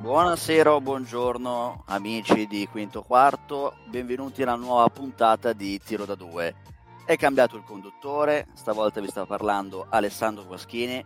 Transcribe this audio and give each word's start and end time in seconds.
Buonasera 0.00 0.80
buongiorno 0.80 1.84
amici 1.86 2.46
di 2.46 2.68
Quinto 2.70 3.02
Quarto, 3.02 3.76
benvenuti 3.86 4.42
alla 4.42 4.54
nuova 4.54 4.86
puntata 4.90 5.54
di 5.54 5.80
Tiro 5.82 6.04
da 6.04 6.14
Due. 6.14 6.69
È 7.10 7.16
cambiato 7.16 7.56
il 7.56 7.64
conduttore, 7.64 8.46
stavolta 8.54 9.00
vi 9.00 9.08
sta 9.08 9.26
parlando 9.26 9.84
Alessandro 9.88 10.44
Guaschini, 10.44 11.04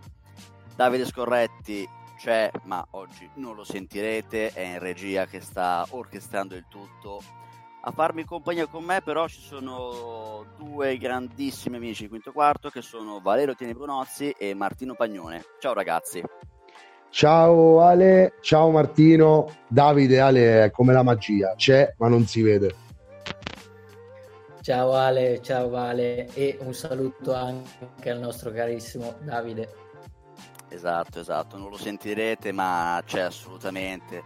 Davide 0.77 1.07
Scorretti 1.07 1.89
c'è 2.19 2.51
ma 2.65 2.87
oggi 2.91 3.27
non 3.37 3.55
lo 3.55 3.65
sentirete, 3.65 4.53
è 4.53 4.61
in 4.61 4.81
regia 4.81 5.25
che 5.25 5.41
sta 5.41 5.87
orchestrando 5.89 6.57
il 6.57 6.67
tutto. 6.69 7.23
A 7.85 7.91
farmi 7.91 8.25
compagnia 8.25 8.67
con 8.67 8.85
me 8.85 9.01
però 9.01 9.27
ci 9.29 9.41
sono 9.41 10.45
due 10.59 10.99
grandissimi 10.99 11.77
amici 11.77 12.03
di 12.03 12.11
Quinto 12.11 12.33
Quarto 12.33 12.69
che 12.69 12.83
sono 12.83 13.21
Valerio 13.23 13.55
Tieni 13.55 13.73
Brunozzi 13.73 14.29
e 14.37 14.53
Martino 14.53 14.95
Pagnone. 14.95 15.43
Ciao 15.59 15.73
ragazzi. 15.73 16.23
Ciao 17.09 17.81
Ale, 17.81 18.35
ciao 18.43 18.71
Martino, 18.71 19.49
Davide, 19.69 20.21
Ale 20.21 20.65
è 20.65 20.71
come 20.71 20.93
la 20.93 21.03
magia, 21.03 21.55
c'è 21.57 21.95
ma 21.97 22.09
non 22.09 22.27
si 22.27 22.43
vede. 22.43 22.84
Ciao 24.65 24.95
Ale, 24.95 25.43
ciao 25.43 25.69
Vale 25.69 26.33
e 26.33 26.57
un 26.63 26.73
saluto 26.73 27.35
anche 27.35 28.09
al 28.09 28.19
nostro 28.19 28.51
carissimo 28.51 29.15
Davide. 29.21 29.69
Esatto, 30.71 31.21
esatto, 31.21 31.59
non 31.59 31.69
lo 31.69 31.77
sentirete 31.77 32.51
ma 32.51 32.99
c'è 33.05 33.21
assolutamente. 33.21 34.23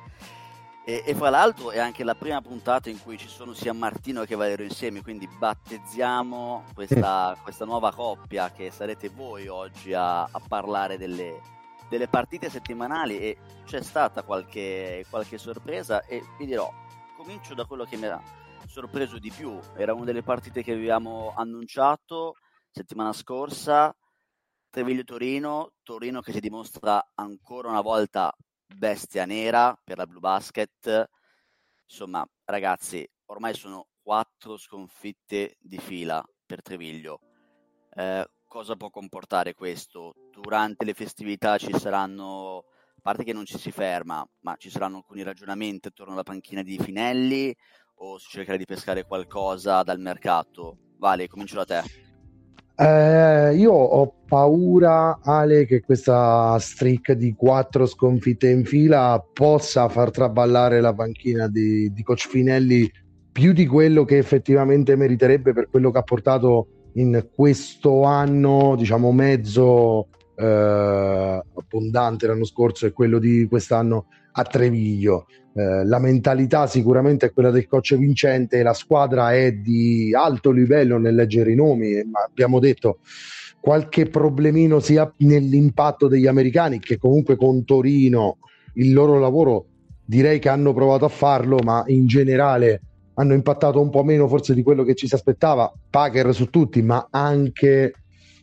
E, 0.85 1.03
e, 1.05 1.15
fra 1.17 1.31
l'altro 1.31 1.73
è 1.73 1.81
anche 1.81 2.05
la 2.05 2.15
prima 2.15 2.41
puntata 2.41 2.89
in 2.89 3.03
cui 3.03 3.19
ci 3.19 3.27
sono 3.27 3.53
sia 3.53 3.73
Martino 3.73 4.23
che 4.23 4.37
Valerio 4.37 4.65
insieme, 4.65 5.03
quindi 5.03 5.27
battezziamo 5.27 6.67
questa, 6.73 7.37
questa 7.43 7.65
nuova 7.65 7.93
coppia 7.93 8.53
che 8.53 8.71
sarete 8.71 9.09
voi 9.09 9.49
oggi 9.49 9.93
a, 9.93 10.23
a 10.23 10.41
parlare 10.47 10.97
delle, 10.99 11.41
delle 11.89 12.07
partite 12.07 12.49
settimanali 12.49 13.19
e 13.19 13.39
c'è 13.65 13.83
stata 13.83 14.23
qualche, 14.23 15.05
qualche 15.11 15.37
sorpresa 15.37 16.05
e 16.05 16.23
vi 16.39 16.47
dirò, 16.47 16.73
comincio 17.17 17.55
da 17.55 17.65
quello 17.65 17.83
che 17.83 17.97
mi 17.97 18.07
ha 18.07 18.47
sorpreso 18.67 19.19
di 19.19 19.31
più, 19.31 19.59
era 19.77 19.95
una 19.95 20.05
delle 20.05 20.23
partite 20.23 20.63
che 20.63 20.73
avevamo 20.73 21.33
annunciato 21.37 22.35
settimana 22.71 23.13
scorsa, 23.13 23.95
Treviglio-Torino, 24.71 25.73
Torino 25.83 26.21
che 26.21 26.33
si 26.33 26.41
dimostra 26.41 27.13
ancora 27.15 27.69
una 27.69 27.81
volta 27.81 28.35
bestia 28.67 29.25
nera 29.25 29.79
per 29.83 29.97
la 29.97 30.07
Blue 30.07 30.21
Basket, 30.21 31.09
insomma 31.85 32.27
ragazzi, 32.45 33.09
ormai 33.27 33.55
sono 33.55 33.89
quattro 34.03 34.57
sconfitte 34.57 35.57
di 35.61 35.79
fila 35.79 36.25
per 36.45 36.63
Treviglio. 36.63 37.21
Eh, 37.95 38.29
cosa 38.47 38.77
può 38.77 38.91
comportare 38.91 39.55
questo? 39.55 40.15
Durante 40.31 40.85
le 40.85 40.95
festività 40.95 41.59
ci 41.59 41.73
saranno, 41.79 42.65
a 42.97 43.01
parte 43.03 43.25
che 43.25 43.33
non 43.33 43.45
ci 43.45 43.59
si 43.59 43.71
ferma, 43.73 44.27
ma 44.41 44.57
ci 44.57 44.71
saranno 44.71 44.99
alcuni 44.99 45.23
ragionamenti 45.23 45.89
attorno 45.89 46.13
alla 46.13 46.23
panchina 46.23 46.63
di 46.63 46.79
Finelli 46.79 47.57
o 47.99 48.19
si 48.19 48.29
cercherà 48.31 48.57
di 48.57 48.65
pescare 48.65 49.05
qualcosa 49.05 49.83
dal 49.83 49.99
mercato? 49.99 50.77
Vale, 50.99 51.29
comincio 51.29 51.57
da 51.57 51.65
te. 51.65 52.07
Eh, 52.81 53.57
io 53.57 53.73
ho 53.73 54.15
paura, 54.27 55.19
Ale, 55.21 55.67
che 55.67 55.81
questa 55.81 56.57
streak 56.61 57.13
di 57.13 57.35
quattro 57.35 57.87
sconfitte 57.87 58.49
in 58.49 58.65
fila 58.65 59.21
possa 59.33 59.89
far 59.89 60.11
traballare 60.11 60.81
la 60.81 60.95
panchina 60.95 61.49
di, 61.49 61.93
di 61.93 62.03
Coach 62.05 62.29
Finelli 62.29 62.89
più 63.33 63.53
di 63.53 63.67
quello 63.67 64.05
che 64.05 64.19
effettivamente 64.19 64.95
meriterebbe 64.95 65.53
per 65.53 65.69
quello 65.69 65.91
che 65.91 65.99
ha 65.99 66.03
portato 66.03 66.67
in 66.95 67.29
questo 67.35 68.05
anno, 68.05 68.75
diciamo 68.77 69.11
mezzo 69.13 70.09
eh, 70.37 71.43
abbondante 71.55 72.27
l'anno 72.29 72.45
scorso 72.45 72.87
e 72.87 72.93
quello 72.93 73.19
di 73.19 73.47
quest'anno 73.49 74.07
a 74.39 74.45
Treviglio. 74.45 75.27
Eh, 75.53 75.85
la 75.85 75.99
mentalità 75.99 76.67
sicuramente 76.67 77.27
è 77.27 77.33
quella 77.33 77.51
del 77.51 77.67
coach 77.67 77.97
vincente, 77.97 78.63
la 78.63 78.73
squadra 78.73 79.35
è 79.35 79.53
di 79.53 80.15
alto 80.15 80.53
livello 80.53 80.99
nel 80.99 81.17
leggere 81.17 81.53
i 81.53 81.57
nomi, 81.57 81.95
ma 82.05 82.21
abbiamo 82.25 82.61
detto 82.61 82.99
qualche 83.61 84.07
problemino 84.07 84.79
sia 84.79 85.13
nell'impatto 85.19 86.07
degli 86.07 86.29
americani 86.29 86.79
che 86.79 86.97
comunque 86.97 87.37
con 87.37 87.65
Torino 87.65 88.39
il 88.75 88.93
loro 88.93 89.19
lavoro 89.19 89.67
direi 90.05 90.39
che 90.39 90.49
hanno 90.49 90.73
provato 90.73 91.05
a 91.05 91.09
farlo, 91.09 91.59
ma 91.59 91.83
in 91.89 92.07
generale 92.07 92.83
hanno 93.15 93.35
impattato 93.35 93.81
un 93.81 93.91
po' 93.91 94.05
meno 94.05 94.29
forse 94.29 94.55
di 94.55 94.63
quello 94.63 94.85
che 94.85 94.95
ci 94.95 95.09
si 95.09 95.15
aspettava, 95.15 95.73
Packer 95.91 96.33
su 96.33 96.49
tutti, 96.49 96.81
ma 96.83 97.09
anche 97.11 97.93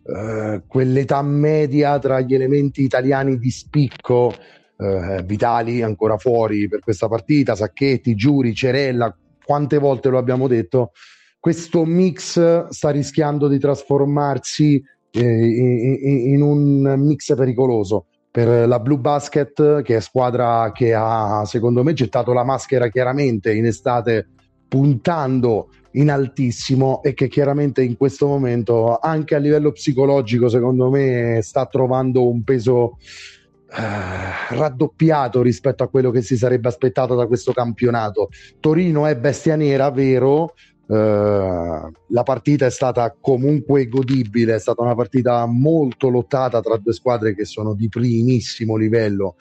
eh, 0.07 0.61
quell'età 0.67 1.21
media 1.23 1.97
tra 1.97 2.19
gli 2.19 2.35
elementi 2.35 2.83
italiani 2.83 3.39
di 3.39 3.49
spicco, 3.49 4.33
eh, 4.77 5.23
Vitali 5.23 5.81
ancora 5.81 6.17
fuori 6.17 6.67
per 6.67 6.79
questa 6.79 7.07
partita, 7.07 7.55
Sacchetti, 7.55 8.15
Giuri, 8.15 8.53
Cerella, 8.53 9.15
quante 9.43 9.77
volte 9.77 10.09
lo 10.09 10.17
abbiamo 10.17 10.47
detto, 10.47 10.91
questo 11.39 11.85
mix 11.85 12.67
sta 12.69 12.89
rischiando 12.89 13.47
di 13.47 13.59
trasformarsi 13.59 14.83
eh, 15.11 15.21
in, 15.21 16.33
in 16.33 16.41
un 16.41 16.95
mix 16.97 17.35
pericoloso 17.35 18.07
per 18.31 18.67
la 18.67 18.79
Blue 18.79 18.97
Basket, 18.97 19.81
che 19.81 19.95
è 19.95 20.01
squadra 20.01 20.71
che 20.73 20.93
ha, 20.93 21.43
secondo 21.45 21.83
me, 21.83 21.93
gettato 21.93 22.33
la 22.33 22.43
maschera 22.43 22.89
chiaramente 22.89 23.53
in 23.53 23.65
estate 23.65 24.27
puntando 24.67 25.69
in 25.91 26.11
altissimo 26.11 27.01
e 27.01 27.13
che 27.13 27.27
chiaramente 27.29 27.81
in 27.81 27.95
questo 27.95 28.27
momento 28.27 28.97
anche 28.97 29.35
a 29.35 29.37
livello 29.37 29.71
psicologico 29.71 30.49
secondo 30.49 30.89
me 30.89 31.39
sta 31.41 31.65
trovando 31.67 32.27
un 32.27 32.43
peso 32.43 32.97
eh, 32.97 33.34
raddoppiato 33.75 35.41
rispetto 35.41 35.83
a 35.83 35.89
quello 35.89 36.11
che 36.11 36.21
si 36.21 36.37
sarebbe 36.37 36.67
aspettato 36.67 37.15
da 37.15 37.27
questo 37.27 37.51
campionato. 37.51 38.29
Torino 38.59 39.05
è 39.05 39.15
bestia 39.17 39.55
nera, 39.55 39.89
vero? 39.91 40.53
Uh, 40.87 41.91
la 42.09 42.21
partita 42.23 42.67
è 42.67 42.69
stata 42.69 43.15
comunque 43.19 43.87
godibile, 43.87 44.53
è 44.53 44.59
stata 44.59 44.83
una 44.83 44.93
partita 44.93 45.43
molto 45.47 46.09
lottata 46.09 46.61
tra 46.61 46.77
due 46.77 46.93
squadre 46.93 47.33
che 47.33 47.43
sono 47.43 47.73
di 47.73 47.89
primissimo 47.89 48.75
livello 48.75 49.35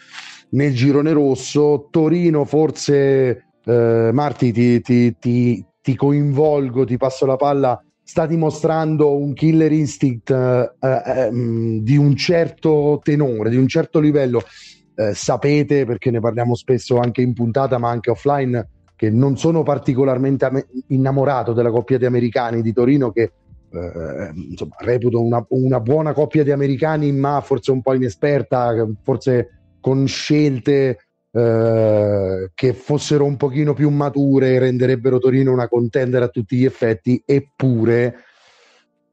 nel 0.50 0.74
girone 0.74 1.12
rosso. 1.12 1.88
Torino 1.90 2.44
forse 2.46 3.44
eh, 3.64 4.10
Marti 4.12 4.52
ti, 4.52 4.80
ti, 4.80 5.16
ti, 5.18 5.64
ti, 5.80 5.96
coinvolgo, 5.96 6.84
ti 6.84 6.96
passo 6.96 7.26
la 7.26 7.36
palla, 7.36 7.82
sta 8.04 8.26
dimostrando 8.26 9.16
un 9.16 9.32
killer 9.32 9.72
instinct 9.72 10.30
eh, 10.30 10.72
eh, 10.80 11.30
mm, 11.32 11.78
di 11.78 11.96
un 11.96 12.14
certo 12.14 13.00
tenore, 13.02 13.50
di 13.50 13.56
un 13.56 13.66
certo 13.66 13.98
livello. 13.98 14.42
Eh, 14.94 15.14
sapete, 15.14 15.86
perché 15.86 16.10
ne 16.10 16.20
parliamo 16.20 16.54
spesso 16.54 16.98
anche 16.98 17.22
in 17.22 17.32
puntata, 17.32 17.78
ma 17.78 17.88
anche 17.88 18.10
offline, 18.10 18.68
che 18.94 19.10
non 19.10 19.36
sono 19.36 19.62
particolarmente 19.62 20.44
am- 20.44 20.66
innamorato 20.88 21.52
della 21.52 21.70
coppia 21.70 21.98
di 21.98 22.04
americani 22.04 22.62
di 22.62 22.72
Torino 22.72 23.10
che 23.10 23.32
eh, 23.70 24.32
insomma, 24.34 24.76
reputo 24.78 25.20
una, 25.20 25.44
una, 25.48 25.80
buona 25.80 26.12
coppia 26.12 26.44
di 26.44 26.52
americani, 26.52 27.10
ma 27.10 27.40
forse 27.40 27.72
un 27.72 27.82
po' 27.82 27.94
inesperta, 27.94 28.86
forse 29.02 29.62
con 29.80 30.06
scelte 30.06 31.03
eh, 31.36 32.50
che 32.54 32.74
fossero 32.74 33.24
un 33.24 33.36
pochino 33.36 33.74
più 33.74 33.90
mature 33.90 34.56
renderebbero 34.60 35.18
Torino 35.18 35.50
una 35.50 35.66
contender 35.66 36.22
a 36.22 36.28
tutti 36.28 36.56
gli 36.56 36.64
effetti, 36.64 37.20
eppure 37.26 38.14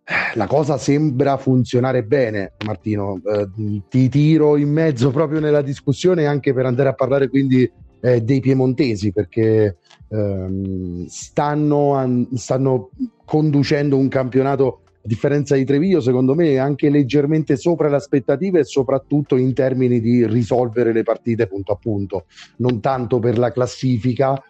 eh, 0.03 0.35
la 0.35 0.45
cosa 0.45 0.77
sembra 0.77 1.37
funzionare 1.37 2.03
bene, 2.03 2.53
Martino. 2.63 3.19
Eh, 3.25 3.81
ti 3.89 4.07
tiro 4.07 4.55
in 4.57 4.69
mezzo 4.69 5.09
proprio 5.09 5.39
nella 5.39 5.63
discussione 5.63 6.27
anche 6.27 6.53
per 6.53 6.67
andare 6.67 6.89
a 6.89 6.93
parlare 6.93 7.27
quindi 7.27 7.69
eh, 8.01 8.21
dei 8.21 8.39
piemontesi, 8.39 9.11
perché 9.11 9.77
ehm, 10.09 11.07
stanno, 11.07 11.93
an- 11.95 12.27
stanno 12.35 12.91
conducendo 13.25 13.97
un 13.97 14.09
campionato 14.09 14.81
a 15.03 15.07
differenza 15.07 15.55
di 15.55 15.65
Treviglio, 15.65 15.99
secondo 15.99 16.35
me 16.35 16.51
è 16.51 16.57
anche 16.57 16.89
leggermente 16.89 17.57
sopra 17.57 17.89
le 17.89 17.95
aspettative 17.95 18.59
e 18.59 18.63
soprattutto 18.63 19.35
in 19.35 19.53
termini 19.53 19.99
di 19.99 20.25
risolvere 20.27 20.93
le 20.93 21.01
partite 21.01 21.47
punto 21.47 21.71
a 21.71 21.75
punto, 21.75 22.25
non 22.57 22.79
tanto 22.79 23.17
per 23.17 23.39
la 23.39 23.51
classifica, 23.51 24.41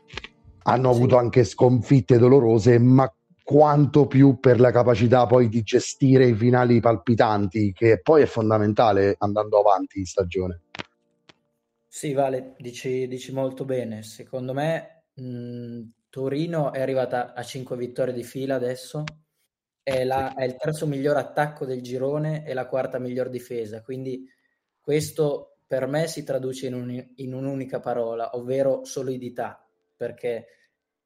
hanno 0.63 0.91
sì. 0.91 0.97
avuto 0.97 1.17
anche 1.17 1.45
sconfitte 1.45 2.17
dolorose, 2.17 2.77
ma 2.79 3.11
quanto 3.43 4.07
più 4.07 4.39
per 4.39 4.59
la 4.59 4.71
capacità 4.71 5.25
poi 5.25 5.47
di 5.49 5.61
gestire 5.61 6.27
i 6.27 6.35
finali 6.35 6.79
palpitanti, 6.79 7.71
che 7.73 7.99
poi 8.01 8.23
è 8.23 8.25
fondamentale 8.25 9.15
andando 9.17 9.59
avanti 9.59 9.99
in 9.99 10.05
stagione. 10.05 10.61
Sì, 11.87 12.13
Vale, 12.13 12.55
dici, 12.57 13.07
dici 13.07 13.33
molto 13.33 13.65
bene. 13.65 14.03
Secondo 14.03 14.53
me 14.53 15.03
mh, 15.13 15.81
Torino 16.09 16.71
è 16.71 16.79
arrivata 16.79 17.33
a 17.33 17.43
5 17.43 17.75
vittorie 17.75 18.13
di 18.13 18.23
fila 18.23 18.55
adesso, 18.55 19.03
è, 19.83 20.03
la, 20.03 20.33
è 20.33 20.43
il 20.43 20.55
terzo 20.55 20.85
miglior 20.87 21.17
attacco 21.17 21.65
del 21.65 21.81
girone 21.81 22.45
e 22.45 22.53
la 22.53 22.67
quarta 22.67 22.99
miglior 22.99 23.29
difesa, 23.29 23.81
quindi 23.81 24.27
questo 24.79 25.57
per 25.65 25.87
me 25.87 26.07
si 26.07 26.23
traduce 26.23 26.67
in, 26.67 26.73
un, 26.73 27.11
in 27.15 27.33
un'unica 27.33 27.79
parola, 27.79 28.35
ovvero 28.35 28.83
solidità, 28.83 29.65
perché 29.95 30.47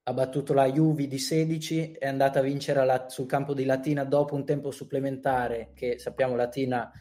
ha 0.08 0.14
battuto 0.14 0.54
la 0.54 0.72
Juve 0.72 1.08
di 1.08 1.18
16, 1.18 1.94
è 1.94 2.08
andata 2.08 2.40
a 2.40 2.44
vincere 2.44 2.86
la, 2.86 3.08
sul 3.10 3.26
campo 3.26 3.54
di 3.54 3.66
Latina 3.66 4.04
dopo 4.04 4.36
un 4.36 4.46
tempo 4.46 4.72
supplementare, 4.72 5.72
che 5.74 5.98
sappiamo 5.98 6.36
Latina 6.36 6.92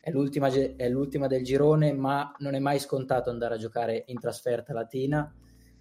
è 0.00 0.10
l'ultima, 0.10 0.48
è 0.48 0.88
l'ultima 0.88 1.26
del 1.26 1.44
girone, 1.44 1.92
ma 1.92 2.34
non 2.38 2.54
è 2.54 2.58
mai 2.58 2.78
scontato 2.78 3.30
andare 3.30 3.54
a 3.54 3.58
giocare 3.58 4.04
in 4.06 4.18
trasferta 4.18 4.72
Latina. 4.72 5.32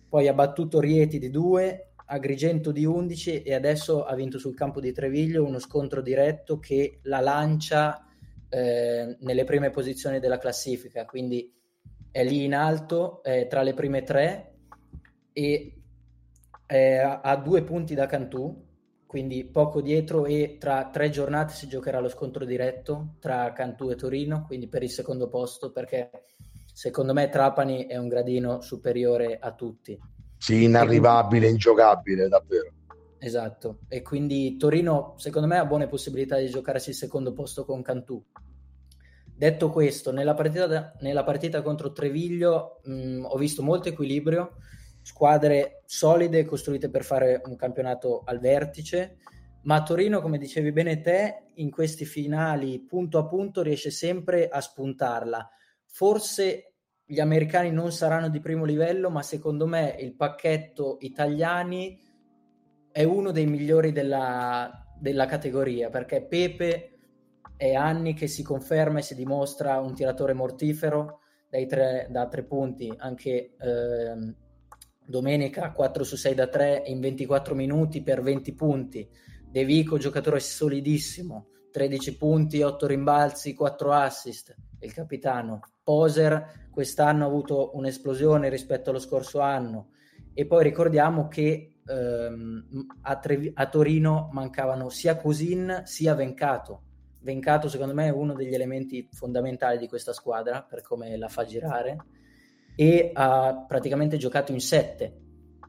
Poi 0.09 0.27
ha 0.27 0.33
battuto 0.33 0.79
Rieti 0.79 1.17
di 1.17 1.29
2, 1.29 1.93
Agrigento 2.09 2.71
di 2.71 2.86
11 2.86 3.42
e 3.42 3.54
adesso 3.54 4.06
ha 4.06 4.15
vinto 4.15 4.39
sul 4.39 4.56
campo 4.56 4.80
di 4.80 4.94
Treviglio 4.94 5.44
uno 5.44 5.59
scontro 5.59 6.01
diretto 6.01 6.57
che 6.57 7.00
la 7.04 7.19
lancia 7.19 8.06
eh, 8.50 9.18
nelle 9.19 9.44
prime 9.44 9.71
posizioni 9.71 10.19
della 10.19 10.38
classifica, 10.38 11.06
quindi 11.06 11.54
è 12.09 12.24
lì 12.24 12.45
in 12.45 12.56
alto, 12.56 13.21
è 13.21 13.48
tra 13.48 13.62
le 13.62 13.74
prime 13.74 14.04
tre 14.04 14.54
e 15.33 15.81
è 16.65 16.95
a 16.98 17.36
due 17.36 17.63
punti 17.63 17.94
da 17.94 18.06
Cantù, 18.06 18.65
quindi 19.06 19.45
poco 19.45 19.81
dietro 19.81 20.25
e 20.25 20.57
tra 20.60 20.89
tre 20.89 21.10
giornate 21.10 21.53
si 21.53 21.68
giocherà 21.68 22.00
lo 22.00 22.10
scontro 22.10 22.45
diretto 22.45 23.15
tra 23.19 23.51
Cantù 23.53 23.89
e 23.89 23.95
Torino, 23.95 24.45
quindi 24.45 24.68
per 24.68 24.83
il 24.83 24.89
secondo 24.89 25.27
posto, 25.27 25.71
perché 25.71 26.10
secondo 26.74 27.13
me 27.13 27.30
Trapani 27.30 27.86
è 27.86 27.98
un 27.98 28.07
gradino 28.07 28.62
superiore 28.62 29.38
a 29.39 29.53
tutti. 29.53 29.98
Sì, 30.38 30.63
inarrivabile, 30.63 31.50
ingiocabile, 31.50 32.28
davvero. 32.28 32.72
Esatto, 33.19 33.80
e 33.88 34.04
quindi 34.04 34.57
Torino 34.57 35.16
secondo 35.18 35.48
me 35.48 35.57
ha 35.57 35.66
buone 35.66 35.88
possibilità 35.88 36.38
di 36.38 36.50
giocarsi 36.50 36.89
il 36.89 36.95
secondo 36.95 37.34
posto 37.34 37.66
con 37.66 37.81
Cantù. 37.81 38.24
Detto 39.25 39.69
questo, 39.69 40.12
nella 40.12 40.34
partita, 40.34 40.94
nella 41.01 41.24
partita 41.24 41.62
contro 41.62 41.92
Treviglio 41.92 42.80
mh, 42.84 43.25
ho 43.25 43.38
visto 43.38 43.63
molto 43.63 43.89
equilibrio, 43.89 44.57
squadre 45.01 45.84
solide 45.86 46.45
costruite 46.45 46.89
per 46.89 47.04
fare 47.04 47.42
un 47.45 47.56
campionato 47.56 48.22
al 48.25 48.39
vertice, 48.39 49.18
ma 49.63 49.84
Torino, 49.84 50.22
come 50.22 50.38
dicevi 50.38 50.72
bene 50.72 51.01
te, 51.01 51.48
in 51.56 51.72
questi 51.72 52.06
finali 52.06 52.80
punto 52.80 53.18
a 53.18 53.25
punto 53.25 53.62
riesce 53.62 53.92
sempre 53.92 54.48
a 54.48 54.62
spuntarla. 54.62 55.50
Forse 55.86 56.66
gli 57.09 57.21
americani 57.21 57.71
non 57.71 57.94
saranno 57.94 58.27
di 58.27 58.42
primo 58.42 58.65
livello, 58.65 59.09
ma 59.09 59.21
secondo 59.21 59.65
me 59.65 59.95
il 59.98 60.13
pacchetto 60.13 60.98
italiani 61.00 61.98
è 62.92 63.04
uno 63.04 63.31
dei 63.31 63.45
migliori 63.45 63.94
della, 63.94 64.86
della 65.00 65.25
categoria, 65.25 65.89
perché 65.89 66.25
Pepe 66.25 66.98
è 67.56 67.74
anni 67.74 68.13
che 68.13 68.27
si 68.27 68.44
conferma 68.44 69.00
e 69.00 69.04
si 69.04 69.15
dimostra 69.15 69.80
un 69.80 69.94
tiratore 69.94 70.33
mortifero 70.33 71.21
tre, 71.50 72.07
da 72.09 72.27
tre 72.27 72.44
punti, 72.44 72.94
anche 72.98 73.56
eh, 73.57 74.36
domenica 75.06 75.71
4 75.71 76.03
su 76.03 76.18
6 76.18 76.36
da 76.36 76.48
3 76.48 76.83
in 76.88 77.00
24 77.00 77.56
minuti 77.56 78.03
per 78.03 78.21
20 78.21 78.53
punti. 78.53 79.10
De 79.50 79.63
Vico, 79.63 79.98
giocatore 79.98 80.42
solidissimo, 80.42 81.48
13 81.71 82.18
punti, 82.18 82.62
8 82.62 82.86
rimbalzi, 82.86 83.53
4 83.53 83.94
assist, 83.94 84.56
il 84.79 84.94
capitano. 84.94 85.62
Poser 85.83 86.68
quest'anno 86.71 87.24
ha 87.24 87.27
avuto 87.27 87.75
un'esplosione 87.75 88.50
rispetto 88.50 88.89
allo 88.89 89.00
scorso 89.00 89.39
anno 89.39 89.89
e 90.33 90.45
poi 90.45 90.63
ricordiamo 90.63 91.27
che 91.27 91.79
ehm, 91.85 92.85
a, 93.01 93.18
Tre- 93.18 93.51
a, 93.53 93.68
Torino 93.68 94.29
mancavano 94.31 94.89
sia 94.89 95.15
Cusin 95.15 95.81
sia 95.85 96.13
Vencato. 96.13 96.83
Vencato 97.21 97.68
secondo 97.69 97.94
me 97.94 98.06
è 98.06 98.12
uno 98.12 98.33
degli 98.33 98.53
elementi 98.53 99.07
fondamentali 99.12 99.77
di 99.77 99.88
questa 99.88 100.13
squadra 100.13 100.62
per 100.62 100.81
come 100.81 101.18
la 101.18 101.27
fa 101.27 101.44
girare 101.44 101.97
e 102.75 103.09
ha 103.13 103.65
praticamente 103.68 104.18
giocato 104.18 104.51
in 104.51 104.59
7 104.59 105.21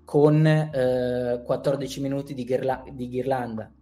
con 0.04 0.46
eh, 0.46 1.42
14 1.44 2.00
minuti 2.00 2.34
di, 2.34 2.44
Ghirla- 2.44 2.84
di 2.92 3.08
Ghirlanda. 3.08 3.72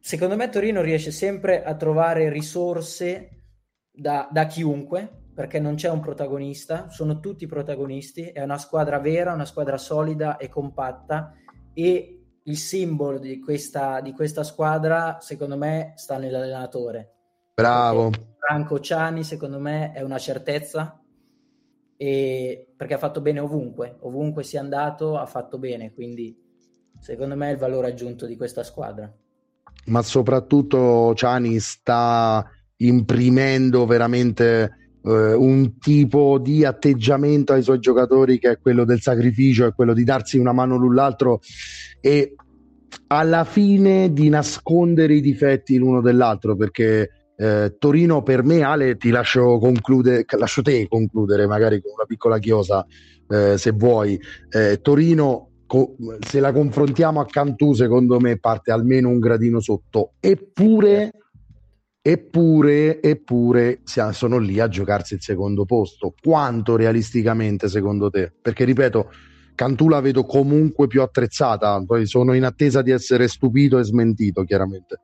Secondo 0.00 0.36
me 0.36 0.48
Torino 0.48 0.82
riesce 0.82 1.10
sempre 1.10 1.62
a 1.62 1.74
trovare 1.74 2.30
risorse 2.30 3.35
da, 3.96 4.28
da 4.30 4.46
chiunque 4.46 5.24
perché 5.36 5.60
non 5.60 5.74
c'è 5.74 5.90
un 5.90 6.00
protagonista, 6.00 6.88
sono 6.88 7.20
tutti 7.20 7.46
protagonisti, 7.46 8.28
è 8.28 8.42
una 8.42 8.56
squadra 8.56 8.98
vera, 8.98 9.34
una 9.34 9.44
squadra 9.44 9.76
solida 9.76 10.38
e 10.38 10.48
compatta 10.48 11.34
e 11.74 12.24
il 12.42 12.56
simbolo 12.56 13.18
di 13.18 13.38
questa, 13.38 14.00
di 14.00 14.12
questa 14.12 14.42
squadra 14.44 15.18
secondo 15.20 15.58
me 15.58 15.92
sta 15.96 16.16
nell'allenatore. 16.16 17.12
Bravo. 17.54 18.10
Perché 18.10 18.26
Franco 18.38 18.80
Ciani 18.80 19.24
secondo 19.24 19.58
me 19.58 19.92
è 19.92 20.00
una 20.00 20.18
certezza 20.18 21.02
e 21.98 22.72
perché 22.74 22.94
ha 22.94 22.98
fatto 22.98 23.20
bene 23.20 23.40
ovunque, 23.40 23.96
ovunque 24.00 24.42
sia 24.42 24.60
andato 24.60 25.18
ha 25.18 25.26
fatto 25.26 25.58
bene, 25.58 25.92
quindi 25.92 26.34
secondo 26.98 27.36
me 27.36 27.48
è 27.48 27.52
il 27.52 27.58
valore 27.58 27.88
aggiunto 27.88 28.24
di 28.24 28.36
questa 28.36 28.62
squadra. 28.62 29.12
Ma 29.86 30.02
soprattutto 30.02 31.14
Ciani 31.14 31.58
sta 31.58 32.48
imprimendo 32.78 33.86
veramente 33.86 34.70
eh, 35.02 35.34
un 35.34 35.78
tipo 35.78 36.38
di 36.38 36.64
atteggiamento 36.64 37.52
ai 37.52 37.62
suoi 37.62 37.78
giocatori 37.78 38.38
che 38.38 38.50
è 38.50 38.58
quello 38.58 38.84
del 38.84 39.00
sacrificio, 39.00 39.66
è 39.66 39.74
quello 39.74 39.94
di 39.94 40.04
darsi 40.04 40.38
una 40.38 40.52
mano 40.52 40.76
l'un 40.76 40.94
l'altro 40.94 41.40
e 42.00 42.34
alla 43.08 43.44
fine 43.44 44.12
di 44.12 44.28
nascondere 44.28 45.14
i 45.14 45.20
difetti 45.20 45.76
l'uno 45.76 46.00
dell'altro 46.00 46.56
perché 46.56 47.10
eh, 47.36 47.76
Torino 47.78 48.22
per 48.22 48.42
me 48.42 48.62
Ale 48.62 48.96
ti 48.96 49.10
lascio 49.10 49.58
concludere 49.58 50.24
lascio 50.38 50.62
te 50.62 50.88
concludere 50.88 51.46
magari 51.46 51.80
con 51.80 51.92
una 51.94 52.06
piccola 52.06 52.38
chiosa 52.38 52.84
eh, 53.28 53.58
se 53.58 53.70
vuoi. 53.72 54.18
Eh, 54.48 54.80
Torino 54.80 55.50
co- 55.66 55.96
se 56.20 56.40
la 56.40 56.52
confrontiamo 56.52 57.20
a 57.20 57.26
Cantù 57.26 57.74
secondo 57.74 58.18
me 58.20 58.38
parte 58.38 58.72
almeno 58.72 59.08
un 59.08 59.18
gradino 59.18 59.60
sotto. 59.60 60.12
Eppure 60.20 61.12
Eppure, 62.08 63.02
eppure 63.02 63.80
sono 63.82 64.38
lì 64.38 64.60
a 64.60 64.68
giocarsi 64.68 65.14
il 65.14 65.22
secondo 65.22 65.64
posto. 65.64 66.14
Quanto 66.22 66.76
realisticamente 66.76 67.68
secondo 67.68 68.10
te? 68.10 68.30
Perché 68.30 68.62
ripeto, 68.62 69.10
Cantù 69.56 69.88
la 69.88 70.00
vedo 70.00 70.22
comunque 70.22 70.86
più 70.86 71.02
attrezzata, 71.02 71.82
poi 71.84 72.06
sono 72.06 72.34
in 72.34 72.44
attesa 72.44 72.80
di 72.80 72.92
essere 72.92 73.26
stupito 73.26 73.80
e 73.80 73.82
smentito, 73.82 74.44
chiaramente. 74.44 75.00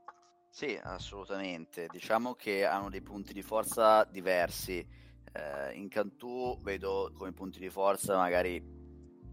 Sì, 0.49 0.79
assolutamente. 0.81 1.89
Diciamo 1.91 2.35
che 2.35 2.65
hanno 2.65 2.89
dei 2.89 3.03
punti 3.03 3.33
di 3.33 3.43
forza 3.43 4.05
diversi. 4.05 4.79
Eh, 4.79 5.75
in 5.75 5.89
Cantù 5.89 6.61
vedo 6.63 7.11
come 7.19 7.33
punti 7.33 7.59
di 7.59 7.69
forza 7.69 8.17
magari 8.17 8.63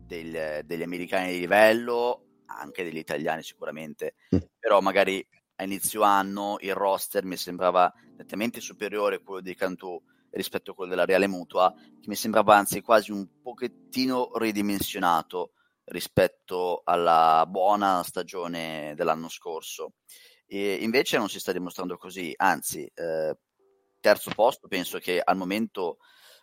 degli, 0.07 0.37
degli 0.65 0.81
americani 0.81 1.33
di 1.33 1.39
livello, 1.39 2.39
anche 2.47 2.83
degli 2.83 2.97
italiani 2.97 3.43
sicuramente, 3.43 4.15
mm. 4.35 4.39
però 4.57 4.79
magari 4.79 5.23
a 5.59 5.63
inizio 5.63 6.03
anno 6.03 6.57
il 6.61 6.73
roster 6.73 7.25
mi 7.25 7.35
sembrava 7.35 7.93
nettamente 8.17 8.61
superiore 8.61 9.15
a 9.15 9.19
quello 9.19 9.41
di 9.41 9.55
Cantù 9.55 10.01
rispetto 10.31 10.71
a 10.71 10.73
quello 10.73 10.91
della 10.91 11.05
Reale 11.05 11.27
Mutua, 11.27 11.73
che 11.73 12.07
mi 12.07 12.15
sembrava 12.15 12.55
anzi 12.55 12.81
quasi 12.81 13.11
un 13.11 13.27
pochettino 13.41 14.31
ridimensionato 14.35 15.51
rispetto 15.85 16.81
alla 16.85 17.45
buona 17.47 18.03
stagione 18.03 18.93
dell'anno 18.95 19.27
scorso. 19.27 19.93
E 20.45 20.75
invece 20.75 21.17
non 21.17 21.29
si 21.29 21.39
sta 21.39 21.51
dimostrando 21.51 21.97
così, 21.97 22.33
anzi, 22.37 22.89
eh, 22.93 23.37
terzo 23.99 24.31
posto 24.33 24.67
penso 24.67 24.97
che 24.99 25.19
al 25.21 25.35
momento 25.35 25.97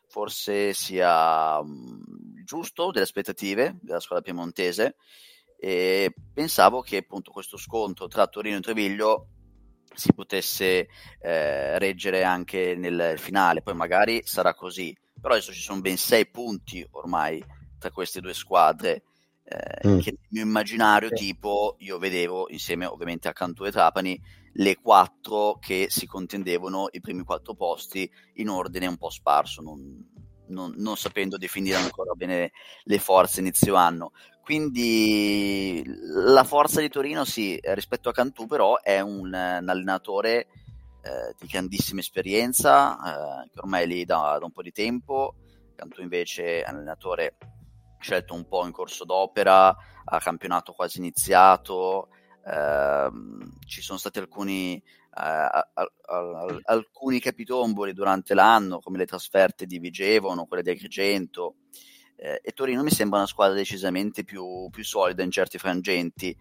forse 0.09 0.75
sia 0.75 1.59
um, 1.59 2.03
giusto 2.45 2.91
delle 2.91 3.05
aspettative 3.05 3.79
della 3.81 4.01
squadra 4.01 4.25
piemontese 4.25 4.97
e 5.59 6.15
pensavo 6.33 6.81
che 6.81 6.99
appunto 6.99 7.31
questo 7.31 7.57
scontro 7.57 8.09
tra 8.09 8.27
Torino 8.27 8.59
e 8.59 8.61
Treviglio 8.61 9.29
si 9.95 10.13
potesse 10.13 10.89
eh, 11.21 11.79
reggere 11.79 12.23
anche 12.23 12.75
nel 12.77 13.19
finale, 13.19 13.63
poi 13.63 13.75
magari 13.75 14.23
sarà 14.25 14.55
così, 14.55 14.97
però 15.21 15.35
adesso 15.35 15.53
ci 15.53 15.61
sono 15.61 15.81
ben 15.81 15.97
sei 15.97 16.27
punti 16.27 16.87
ormai 16.91 17.43
tra 17.79 17.91
queste 17.91 18.21
due 18.21 18.35
squadre 18.35 19.05
eh, 19.45 19.89
mm. 19.89 19.99
che 20.01 20.11
nel 20.11 20.29
mio 20.31 20.43
immaginario 20.43 21.09
tipo 21.11 21.77
io 21.79 21.99
vedevo 21.99 22.49
insieme 22.51 22.85
ovviamente 22.85 23.29
a 23.29 23.33
Cantù 23.33 23.65
e 23.65 23.71
Trapani 23.71 24.21
le 24.55 24.77
quattro 24.77 25.59
che 25.61 25.87
si 25.89 26.07
contendevano 26.07 26.89
i 26.91 27.01
primi 27.01 27.23
quattro 27.23 27.55
posti 27.55 28.11
in 28.35 28.49
ordine 28.49 28.87
un 28.87 28.97
po' 28.97 29.11
sparso, 29.11 29.63
non, 29.63 29.79
non, 30.49 30.75
non 30.77 30.97
sapendo 30.97 31.37
definire 31.37 31.77
ancora 31.77 32.15
bene 32.15 32.53
le 32.85 32.99
forze 32.99 33.41
inizio 33.41 33.75
anno. 33.75 34.13
Quindi 34.43 35.83
la 35.87 36.45
forza 36.45 36.81
di 36.81 36.89
Torino, 36.89 37.25
sì, 37.25 37.59
rispetto 37.63 38.09
a 38.09 38.13
Cantù, 38.13 38.47
però 38.47 38.81
è 38.81 39.01
un, 39.01 39.27
un 39.27 39.33
allenatore 39.33 40.47
eh, 41.03 41.35
di 41.39 41.47
grandissima 41.47 42.01
esperienza, 42.01 43.45
eh, 43.45 43.49
che 43.51 43.59
ormai 43.59 43.83
è 43.83 43.87
lì 43.87 44.05
da, 44.05 44.37
da, 44.39 44.45
un 44.45 44.53
po' 44.53 44.63
di 44.63 44.73
tempo. 44.73 45.35
Cantù 45.75 46.01
invece 46.01 46.63
è 46.63 46.71
un 46.71 46.77
allenatore 46.77 47.37
scelto 47.99 48.35
un 48.35 48.47
po' 48.47 48.65
in 48.67 48.73
corso 48.73 49.05
d'opera, 49.05 49.75
ha 50.05 50.19
campionato 50.21 50.73
quasi 50.73 50.99
iniziato, 50.99 52.09
eh, 52.47 53.09
ci 53.67 53.83
sono 53.83 53.99
stati 53.99 54.21
alcuni, 54.21 54.77
eh, 54.77 56.63
alcuni 56.65 57.19
capitomboli 57.19 57.93
durante 57.93 58.35
l'anno, 58.35 58.79
come 58.79 58.99
le 58.99 59.07
trasferte 59.07 59.67
di 59.67 59.79
Vigevano, 59.79 60.47
quelle 60.47 60.63
di 60.63 60.71
Agrigento, 60.71 61.57
eh, 62.15 62.41
e 62.43 62.53
Torino 62.53 62.83
mi 62.83 62.91
sembra 62.91 63.19
una 63.19 63.27
squadra 63.27 63.57
decisamente 63.57 64.25
più, 64.25 64.69
più 64.71 64.85
solida 64.85 65.23
in 65.23 65.31
certi 65.31 65.59
frangenti. 65.59 66.37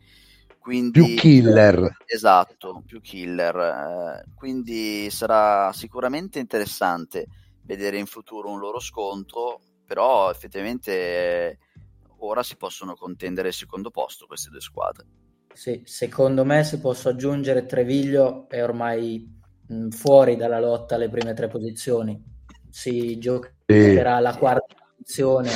Quindi, 0.60 1.00
più 1.00 1.16
killer. 1.16 1.98
Esatto, 2.06 2.82
più 2.86 3.02
killer. 3.02 3.56
Eh, 3.56 4.34
quindi 4.36 5.10
sarà 5.12 5.72
sicuramente 5.74 6.40
interessante 6.40 7.28
vedere 7.64 7.98
in 7.98 8.06
futuro 8.06 8.50
un 8.50 8.60
loro 8.60 8.80
scontro, 8.80 9.60
però 9.86 10.32
effettivamente 10.32 11.60
ora 12.20 12.42
si 12.42 12.56
possono 12.56 12.96
contendere 12.96 13.50
il 13.50 13.54
secondo 13.54 13.92
posto 13.92 14.26
queste 14.26 14.50
due 14.50 14.62
squadre. 14.62 15.25
Sì, 15.56 15.84
secondo 15.86 16.44
me 16.44 16.66
se 16.66 16.80
posso 16.80 17.08
aggiungere 17.08 17.66
Treviglio 17.66 18.50
è 18.50 18.62
ormai 18.62 19.42
mh, 19.68 19.88
fuori 19.88 20.36
dalla 20.36 20.60
lotta 20.60 20.96
alle 20.96 21.08
prime 21.08 21.34
tre 21.34 21.48
posizioni. 21.48 22.22
Si 22.70 23.18
giocherà 23.18 24.18
sì. 24.18 24.22
la 24.22 24.36
quarta 24.38 24.76
posizione 24.98 25.50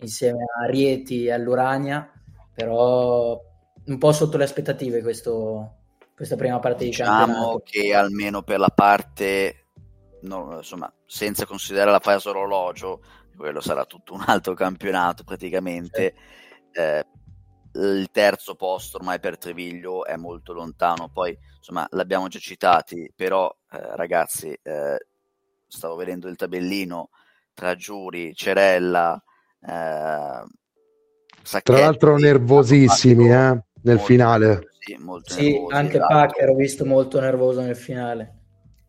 insieme 0.00 0.44
a 0.60 0.66
Rieti 0.66 1.24
e 1.24 1.32
all'Urania, 1.32 2.06
però 2.52 3.40
un 3.86 3.96
po' 3.98 4.12
sotto 4.12 4.36
le 4.36 4.44
aspettative 4.44 5.00
questo, 5.00 5.76
questa 6.14 6.36
prima 6.36 6.58
parte 6.58 6.84
diciamo 6.84 7.10
di 7.10 7.24
campionato. 7.24 7.62
che 7.64 7.94
almeno 7.94 8.42
per 8.42 8.58
la 8.58 8.72
parte, 8.74 9.68
no, 10.20 10.56
insomma, 10.58 10.92
senza 11.06 11.46
considerare 11.46 11.92
la 11.92 12.00
fase 12.00 12.28
orologio, 12.28 13.00
quello 13.34 13.62
sarà 13.62 13.86
tutto 13.86 14.12
un 14.12 14.22
altro 14.26 14.52
campionato 14.52 15.24
praticamente. 15.24 16.14
Sì. 16.14 16.78
Eh, 16.78 17.06
il 17.76 18.08
terzo 18.10 18.54
posto 18.54 18.96
ormai 18.96 19.20
per 19.20 19.38
Treviglio 19.38 20.04
è 20.04 20.16
molto 20.16 20.52
lontano. 20.52 21.08
Poi, 21.08 21.36
insomma, 21.56 21.86
l'abbiamo 21.90 22.28
già 22.28 22.38
citati, 22.38 23.12
però, 23.14 23.54
eh, 23.72 23.96
ragazzi, 23.96 24.56
eh, 24.62 25.06
stavo 25.66 25.96
vedendo 25.96 26.28
il 26.28 26.36
tabellino 26.36 27.10
tra 27.54 27.74
Giuri, 27.74 28.34
Cerella, 28.34 29.22
eh, 29.60 30.44
Sacchetti, 31.42 31.78
Tra 31.78 31.78
l'altro 31.78 32.16
nervosissimi 32.16 33.30
eh, 33.30 33.62
nel 33.82 34.00
finale. 34.00 34.70
Sì, 34.80 34.96
sì 35.22 35.50
nervosi, 35.52 35.74
anche 35.74 35.96
esatto. 35.96 36.14
Packer 36.14 36.48
ho 36.48 36.54
visto 36.54 36.84
molto 36.84 37.20
nervoso 37.20 37.60
nel 37.60 37.76
finale. 37.76 38.35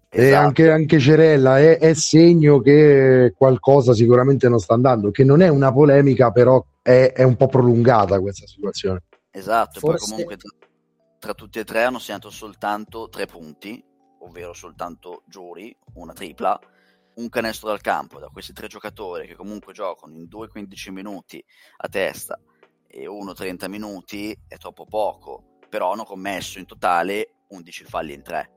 Esatto. 0.09 0.31
E 0.31 0.33
anche, 0.33 0.71
anche 0.71 0.99
Cerella 0.99 1.59
è, 1.59 1.79
è, 1.79 1.93
segno 1.93 2.61
che 2.61 3.33
qualcosa 3.37 3.93
sicuramente 3.93 4.47
non 4.47 4.59
sta 4.59 4.73
andando, 4.73 5.11
che 5.11 5.25
non 5.25 5.41
è 5.41 5.49
una 5.49 5.71
polemica, 5.73 6.31
però 6.31 6.65
è, 6.81 7.11
è 7.13 7.23
un 7.23 7.35
po' 7.35 7.47
prolungata 7.47 8.19
questa 8.21 8.47
situazione. 8.47 9.03
Esatto, 9.31 9.79
Forse... 9.79 9.97
poi 9.97 10.09
comunque 10.09 10.37
tra, 10.37 10.49
tra, 11.19 11.33
tutti 11.33 11.59
e 11.59 11.65
tre 11.65 11.83
hanno 11.83 11.99
segnato 11.99 12.29
soltanto 12.29 13.09
tre 13.09 13.25
punti, 13.25 13.83
ovvero 14.19 14.53
soltanto 14.53 15.23
Giuri, 15.27 15.75
una 15.95 16.13
tripla, 16.13 16.57
un 17.15 17.29
canestro 17.29 17.67
dal 17.67 17.81
campo 17.81 18.19
da 18.19 18.29
questi 18.29 18.53
tre 18.53 18.67
giocatori 18.67 19.27
che 19.27 19.35
comunque 19.35 19.73
giocano 19.73 20.15
in 20.15 20.27
2-15 20.31 20.91
minuti 20.91 21.43
a 21.77 21.87
testa 21.89 22.39
e 22.87 23.07
1-30 23.07 23.67
minuti 23.67 24.37
è 24.47 24.55
troppo 24.57 24.85
poco, 24.85 25.57
però 25.67 25.91
hanno 25.91 26.05
commesso 26.05 26.59
in 26.59 26.65
totale 26.65 27.33
11 27.49 27.83
falli 27.83 28.13
in 28.13 28.23
tre. 28.23 28.56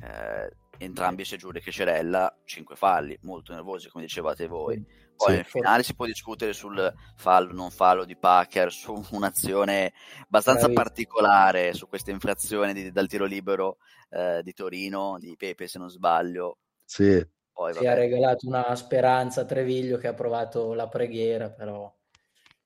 Eh, 0.00 0.50
entrambi 0.78 1.24
sia 1.24 1.36
Giuri 1.36 1.60
che 1.60 1.72
Cerella 1.72 2.34
5 2.44 2.76
falli, 2.76 3.18
molto 3.22 3.52
nervosi 3.52 3.88
come 3.88 4.04
dicevate 4.04 4.46
voi. 4.46 4.82
Poi 5.16 5.30
sì, 5.30 5.34
nel 5.34 5.44
finale 5.44 5.82
si 5.82 5.94
può 5.96 6.06
discutere 6.06 6.52
sul 6.52 6.94
fallo 7.16 7.52
non 7.52 7.70
fallo 7.70 8.04
di 8.04 8.16
Packer, 8.16 8.70
su 8.70 9.04
un'azione 9.10 9.92
abbastanza 10.22 10.68
Bravissimo. 10.68 10.84
particolare, 10.84 11.74
su 11.74 11.88
questa 11.88 12.12
infrazione 12.12 12.72
di, 12.72 12.92
dal 12.92 13.08
tiro 13.08 13.24
libero 13.24 13.78
eh, 14.10 14.40
di 14.44 14.52
Torino, 14.52 15.16
di 15.18 15.34
Pepe 15.36 15.66
se 15.66 15.78
non 15.78 15.90
sbaglio. 15.90 16.58
Sì. 16.84 17.26
Poi, 17.52 17.74
si 17.74 17.84
è 17.84 17.94
regalato 17.94 18.46
una 18.46 18.72
speranza 18.76 19.40
a 19.40 19.44
Treviglio 19.44 19.98
che 19.98 20.06
ha 20.06 20.14
provato 20.14 20.74
la 20.74 20.86
preghiera, 20.86 21.50
però 21.50 21.92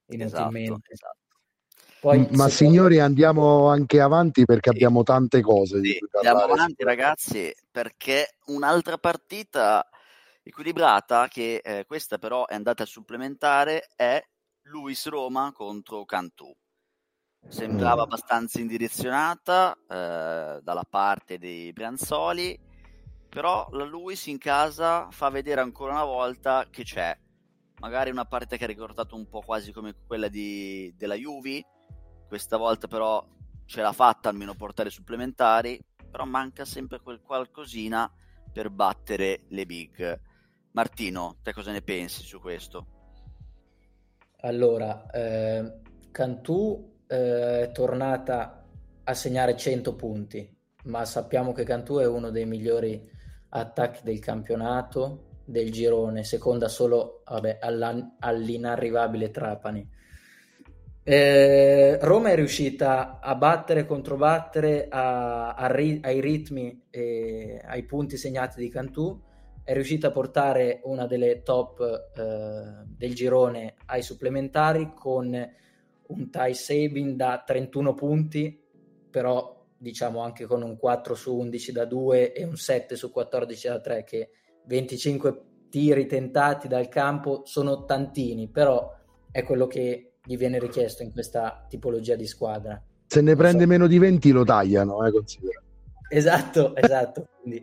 inutilmente. 0.07 0.71
Esatto, 0.71 0.91
esatto. 0.91 1.17
Poi, 2.03 2.27
Ma 2.31 2.49
signori, 2.49 2.99
andiamo 2.99 3.69
anche 3.69 4.01
avanti 4.01 4.43
perché 4.43 4.71
sì. 4.71 4.75
abbiamo 4.75 5.03
tante 5.03 5.39
cose. 5.39 5.81
Sì, 5.81 5.97
andiamo 6.11 6.41
avanti, 6.41 6.83
ragazzi, 6.83 7.53
perché 7.71 8.35
un'altra 8.47 8.97
partita 8.97 9.87
equilibrata, 10.43 11.29
che 11.29 11.61
eh, 11.63 11.85
questa 11.87 12.17
però 12.17 12.45
è 12.45 12.55
andata 12.55 12.83
a 12.83 12.87
supplementare, 12.87 13.87
è 13.95 14.21
Luis 14.63 15.07
Roma 15.07 15.53
contro 15.53 16.03
Cantù. 16.03 16.53
Sembrava 17.47 18.01
mm. 18.01 18.05
abbastanza 18.05 18.59
indirezionata 18.59 19.73
eh, 19.73 20.59
dalla 20.61 20.85
parte 20.89 21.37
dei 21.37 21.71
Brianzoli 21.71 22.71
però 23.33 23.67
la 23.71 23.83
Luis 23.83 24.27
in 24.27 24.37
casa 24.37 25.07
fa 25.09 25.29
vedere 25.29 25.59
ancora 25.59 25.93
una 25.93 26.03
volta 26.03 26.67
che 26.69 26.83
c'è. 26.83 27.17
Magari 27.79 28.11
una 28.11 28.25
partita 28.25 28.57
che 28.57 28.65
ha 28.65 28.67
ricordato 28.67 29.15
un 29.15 29.27
po' 29.27 29.41
quasi 29.41 29.71
come 29.71 29.95
quella 30.05 30.27
di, 30.27 30.93
della 30.95 31.15
Juve. 31.15 31.65
Questa 32.33 32.57
volta 32.57 32.87
però 32.87 33.23
ce 33.63 33.83
l'ha 33.83 33.91
fatta 33.91 34.27
almeno 34.27 34.55
portare 34.55 34.89
supplementari. 34.89 35.79
Però 36.09 36.25
manca 36.25 36.65
sempre 36.65 36.99
quel 36.99 37.21
qualcosina 37.21 38.11
per 38.51 38.71
battere 38.71 39.41
le 39.49 39.67
big. 39.67 40.19
Martino, 40.71 41.35
te 41.43 41.53
cosa 41.53 41.71
ne 41.71 41.83
pensi 41.83 42.23
su 42.23 42.39
questo? 42.39 42.87
Allora, 44.37 45.05
eh, 45.11 45.81
Cantù 46.09 47.03
eh, 47.05 47.65
è 47.65 47.71
tornata 47.71 48.65
a 49.03 49.13
segnare 49.13 49.55
100 49.55 49.93
punti, 49.93 50.57
ma 50.85 51.05
sappiamo 51.05 51.51
che 51.51 51.63
Cantù 51.63 51.97
è 51.97 52.07
uno 52.07 52.31
dei 52.31 52.47
migliori 52.47 52.99
attacchi 53.49 54.01
del 54.01 54.17
campionato 54.17 55.41
del 55.45 55.71
girone, 55.71 56.23
seconda 56.23 56.67
solo 56.67 57.21
vabbè, 57.25 57.59
all'inarrivabile 57.61 59.29
Trapani. 59.29 59.92
Eh, 61.05 61.99
Roma 62.01 62.29
è 62.29 62.35
riuscita 62.35 63.19
a 63.19 63.35
battere 63.35 63.85
controbattere 63.85 64.87
a, 64.89 65.53
a 65.53 65.67
ri, 65.67 65.99
ai 66.01 66.21
ritmi 66.21 66.85
e 66.89 67.61
ai 67.61 67.83
punti 67.83 68.15
segnati 68.15 68.61
di 68.61 68.69
Cantù, 68.69 69.21
è 69.65 69.73
riuscita 69.73 70.07
a 70.07 70.11
portare 70.11 70.79
una 70.83 71.05
delle 71.05 71.43
top 71.43 71.81
eh, 72.15 72.85
del 72.87 73.13
girone 73.13 73.75
ai 73.87 74.01
supplementari 74.01 74.93
con 74.95 75.33
un 76.05 76.29
tie 76.29 76.53
saving 76.53 77.15
da 77.15 77.43
31 77.45 77.93
punti, 77.93 78.61
però 79.09 79.61
diciamo 79.77 80.21
anche 80.21 80.45
con 80.45 80.61
un 80.61 80.77
4 80.77 81.15
su 81.15 81.35
11 81.35 81.71
da 81.73 81.83
2 81.83 82.31
e 82.31 82.45
un 82.45 82.55
7 82.55 82.95
su 82.95 83.11
14 83.11 83.67
da 83.67 83.79
3 83.81 84.03
che 84.05 84.29
25 84.67 85.41
tiri 85.69 86.05
tentati 86.05 86.69
dal 86.69 86.87
campo 86.87 87.41
sono 87.43 87.83
tantini, 87.83 88.47
però 88.47 88.89
è 89.31 89.43
quello 89.43 89.67
che 89.67 90.12
gli 90.25 90.37
viene 90.37 90.59
richiesto 90.59 91.03
in 91.03 91.11
questa 91.11 91.65
tipologia 91.67 92.15
di 92.15 92.25
squadra. 92.25 92.81
Se 93.07 93.21
ne 93.21 93.35
prende 93.35 93.63
so. 93.63 93.67
meno 93.67 93.87
di 93.87 93.97
20 93.99 94.31
lo 94.31 94.43
tagliano, 94.43 95.05
eh, 95.05 95.11
considera. 95.11 95.61
Esatto, 96.09 96.75
esatto. 96.75 97.27
Quindi. 97.41 97.57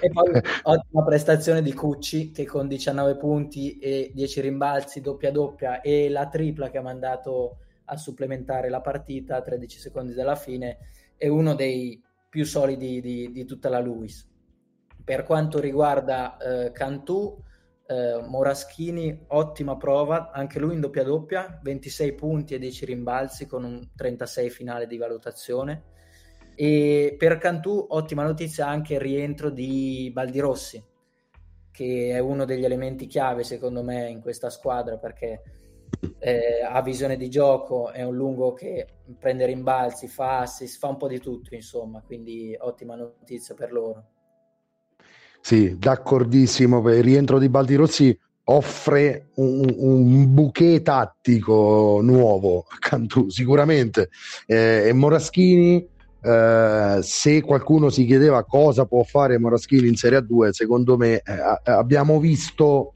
e 0.00 0.10
poi 0.10 0.30
ottima 0.64 1.04
prestazione 1.04 1.62
di 1.62 1.72
Cucci 1.72 2.30
che 2.30 2.44
con 2.44 2.68
19 2.68 3.16
punti 3.16 3.78
e 3.78 4.12
10 4.14 4.40
rimbalzi 4.40 5.00
doppia 5.00 5.32
doppia 5.32 5.80
e 5.80 6.08
la 6.08 6.28
tripla 6.28 6.70
che 6.70 6.78
ha 6.78 6.82
mandato 6.82 7.58
a 7.86 7.96
supplementare 7.96 8.68
la 8.68 8.80
partita 8.80 9.36
a 9.36 9.42
13 9.42 9.78
secondi 9.78 10.12
dalla 10.12 10.36
fine 10.36 10.78
è 11.16 11.26
uno 11.26 11.54
dei 11.54 12.00
più 12.28 12.44
solidi 12.44 13.00
di, 13.00 13.32
di 13.32 13.44
tutta 13.44 13.68
la 13.68 13.80
Lewis. 13.80 14.26
Per 15.02 15.24
quanto 15.24 15.58
riguarda 15.58 16.36
eh, 16.36 16.70
Cantù, 16.70 17.42
eh, 17.88 18.22
Moraschini, 18.26 19.24
ottima 19.28 19.78
prova, 19.78 20.30
anche 20.30 20.58
lui 20.58 20.74
in 20.74 20.80
doppia 20.80 21.02
doppia, 21.02 21.58
26 21.62 22.12
punti 22.12 22.54
e 22.54 22.58
10 22.58 22.84
rimbalzi 22.84 23.46
con 23.46 23.64
un 23.64 23.88
36 23.96 24.50
finale 24.50 24.86
di 24.86 24.98
valutazione. 24.98 25.84
E 26.54 27.14
per 27.16 27.38
Cantù, 27.38 27.86
ottima 27.88 28.24
notizia 28.24 28.66
anche 28.66 28.94
il 28.94 29.00
rientro 29.00 29.48
di 29.48 30.10
Baldirossi, 30.12 30.84
che 31.70 32.10
è 32.10 32.18
uno 32.18 32.44
degli 32.44 32.64
elementi 32.64 33.06
chiave 33.06 33.42
secondo 33.42 33.82
me 33.82 34.08
in 34.08 34.20
questa 34.20 34.50
squadra 34.50 34.98
perché 34.98 35.42
eh, 36.18 36.60
ha 36.62 36.82
visione 36.82 37.16
di 37.16 37.30
gioco, 37.30 37.90
è 37.90 38.02
un 38.02 38.14
lungo 38.14 38.52
che 38.52 38.86
prende 39.18 39.46
rimbalzi, 39.46 40.08
fa 40.08 40.40
assist, 40.40 40.78
fa 40.78 40.88
un 40.88 40.96
po' 40.98 41.08
di 41.08 41.20
tutto, 41.20 41.54
insomma, 41.54 42.02
quindi 42.02 42.54
ottima 42.58 42.96
notizia 42.96 43.54
per 43.54 43.72
loro. 43.72 44.17
Sì, 45.48 45.78
d'accordissimo. 45.78 46.86
Il 46.90 47.02
rientro 47.02 47.38
di 47.38 47.48
Baldirossi 47.48 48.14
offre 48.44 49.28
un, 49.36 49.64
un 49.78 50.34
bouquet 50.34 50.82
tattico 50.82 52.00
nuovo 52.02 52.66
a 52.68 52.76
Cantù, 52.78 53.30
sicuramente. 53.30 54.10
Eh, 54.44 54.88
e 54.88 54.92
Moraschini, 54.92 55.88
eh, 56.20 56.98
se 57.00 57.40
qualcuno 57.40 57.88
si 57.88 58.04
chiedeva 58.04 58.44
cosa 58.44 58.84
può 58.84 59.02
fare 59.04 59.38
Moraschini 59.38 59.88
in 59.88 59.96
Serie 59.96 60.18
A2, 60.18 60.50
secondo 60.50 60.98
me 60.98 61.14
eh, 61.14 61.22
abbiamo 61.64 62.20
visto 62.20 62.92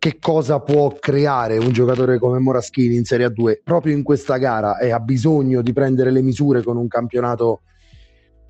che 0.00 0.18
cosa 0.18 0.58
può 0.58 0.96
creare 0.98 1.58
un 1.58 1.70
giocatore 1.70 2.18
come 2.18 2.40
Moraschini 2.40 2.96
in 2.96 3.04
Serie 3.04 3.28
A2 3.28 3.60
proprio 3.62 3.94
in 3.94 4.02
questa 4.02 4.36
gara 4.38 4.78
e 4.78 4.90
ha 4.90 4.98
bisogno 4.98 5.62
di 5.62 5.72
prendere 5.72 6.10
le 6.10 6.22
misure 6.22 6.60
con 6.64 6.76
un 6.76 6.88
campionato 6.88 7.60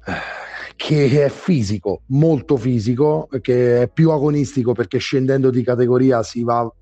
eh, 0.06 0.46
che 0.78 1.24
è 1.24 1.28
fisico, 1.28 2.02
molto 2.06 2.56
fisico, 2.56 3.28
che 3.42 3.82
è 3.82 3.88
più 3.88 4.12
agonistico 4.12 4.74
perché 4.74 4.98
scendendo 4.98 5.50
di 5.50 5.64
categoria 5.64 6.22
si, 6.22 6.44
va, 6.44 6.72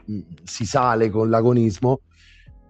si 0.44 0.66
sale 0.66 1.08
con 1.08 1.30
l'agonismo, 1.30 2.00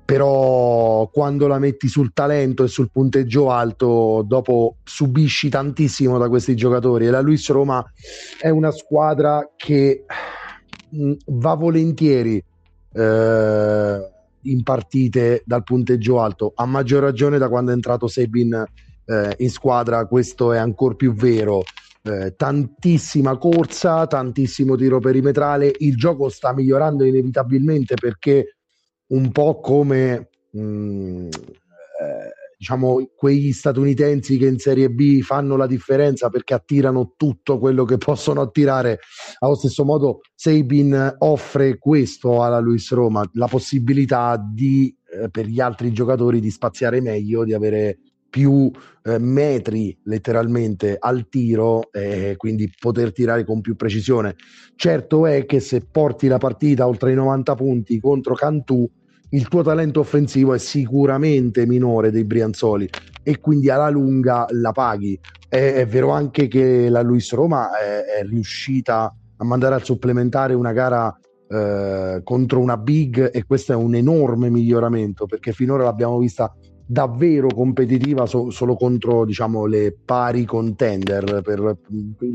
però 0.05 1.11
quando 1.13 1.49
la 1.49 1.59
metti 1.59 1.89
sul 1.89 2.13
talento 2.13 2.63
e 2.63 2.69
sul 2.69 2.91
punteggio 2.93 3.51
alto, 3.51 4.23
dopo 4.25 4.77
subisci 4.85 5.49
tantissimo 5.49 6.17
da 6.17 6.29
questi 6.29 6.55
giocatori. 6.55 7.07
E 7.07 7.11
la 7.11 7.21
Luis 7.21 7.51
Roma 7.51 7.85
è 8.41 8.49
una 8.49 8.71
squadra 8.71 9.51
che 9.57 10.05
va 11.27 11.55
volentieri 11.55 12.41
eh, 12.93 14.11
in 14.43 14.63
partite 14.63 15.43
dal 15.45 15.65
punteggio 15.65 16.21
alto, 16.21 16.53
a 16.55 16.67
maggior 16.67 17.03
ragione 17.03 17.37
da 17.37 17.49
quando 17.49 17.73
è 17.73 17.75
entrato 17.75 18.07
Sebin 18.07 18.65
eh, 19.07 19.35
in 19.39 19.51
squadra 19.51 20.07
questo 20.07 20.53
è 20.53 20.59
ancora 20.59 20.95
più 20.95 21.15
vero. 21.15 21.63
Eh, 22.03 22.35
tantissima 22.37 23.37
corsa, 23.37 24.07
tantissimo 24.07 24.77
tiro 24.77 25.01
perimetrale, 25.01 25.73
il 25.79 25.97
gioco 25.97 26.29
sta 26.29 26.53
migliorando 26.53 27.05
inevitabilmente 27.05 27.95
perché 27.95 28.59
un 29.09 29.33
po' 29.33 29.59
come 29.59 30.29
mh, 30.53 30.61
mm, 30.61 31.27
eh, 31.27 32.33
diciamo 32.59 33.11
quegli 33.15 33.53
statunitensi 33.53 34.39
che 34.39 34.47
in 34.47 34.59
Serie 34.59 34.89
B 34.89 35.21
fanno 35.21 35.57
la 35.57 35.67
differenza 35.67 36.29
perché 36.29 36.55
attirano 36.55 37.15
tutto 37.17 37.59
quello 37.59 37.85
che 37.85 37.99
possono 37.99 38.41
attirare. 38.41 39.01
Allo 39.41 39.57
stesso 39.57 39.85
modo, 39.85 40.21
Sabin 40.35 41.17
offre 41.19 41.79
questo 41.79 42.43
alla 42.43 42.61
Luis 42.61 42.93
Roma, 42.93 43.29
la 43.33 43.47
possibilità 43.47 44.41
di 44.41 44.95
eh, 45.13 45.29
per 45.29 45.47
gli 45.47 45.61
altri 45.61 45.93
giocatori 45.93 46.41
di 46.41 46.51
spaziare 46.51 47.01
meglio, 47.01 47.45
di 47.45 47.53
avere 47.53 47.99
più 48.37 48.71
eh, 49.05 49.19
metri 49.19 49.99
letteralmente 50.03 50.99
al 51.01 51.27
tiro 51.31 51.91
e 51.91 52.35
quindi 52.37 52.71
poter 52.79 53.11
tirare 53.11 53.45
con 53.45 53.63
più 53.63 53.77
precisione. 53.77 54.35
Certo 54.75 55.25
è 55.25 55.47
che 55.47 55.59
se 55.59 55.81
porti 55.91 56.29
la 56.29 56.37
partita 56.37 56.87
oltre 56.87 57.13
i 57.13 57.15
90 57.15 57.55
punti 57.55 57.99
contro 57.99 58.35
Cantù, 58.35 58.87
il 59.31 59.49
tuo 59.49 59.63
talento 59.63 60.01
offensivo 60.01 60.53
è 60.53 60.59
sicuramente 60.59 61.65
minore 61.65 62.11
dei 62.11 62.25
Brianzoli 62.25 62.87
e 63.23 63.41
quindi 63.41 63.71
alla 63.71 63.89
lunga 63.89 64.45
la 64.51 64.73
paghi. 64.73 65.19
È, 65.49 65.57
è 65.57 65.87
vero 65.87 66.11
anche 66.11 66.47
che 66.47 66.91
la 66.91 67.01
Luis 67.01 67.33
Roma 67.33 67.71
è, 67.71 68.21
è 68.21 68.23
riuscita 68.23 69.17
a 69.39 69.45
mandare 69.47 69.77
al 69.77 69.83
supplementare 69.83 70.53
una 70.53 70.73
gara 70.73 71.19
eh, 71.49 72.21
contro 72.23 72.61
una 72.61 72.77
big 72.77 73.31
e 73.33 73.47
questo 73.47 73.73
è 73.73 73.77
un 73.77 73.95
enorme 73.95 74.51
miglioramento 74.51 75.25
perché 75.25 75.53
finora 75.53 75.85
l'abbiamo 75.85 76.19
vista 76.19 76.55
davvero 76.87 77.49
competitiva 77.49 78.27
so- 78.27 78.51
solo 78.51 78.77
contro 78.77 79.25
diciamo, 79.25 79.67
le 79.67 79.97
pari 80.05 80.45
contender 80.45 81.43
per 81.43 81.79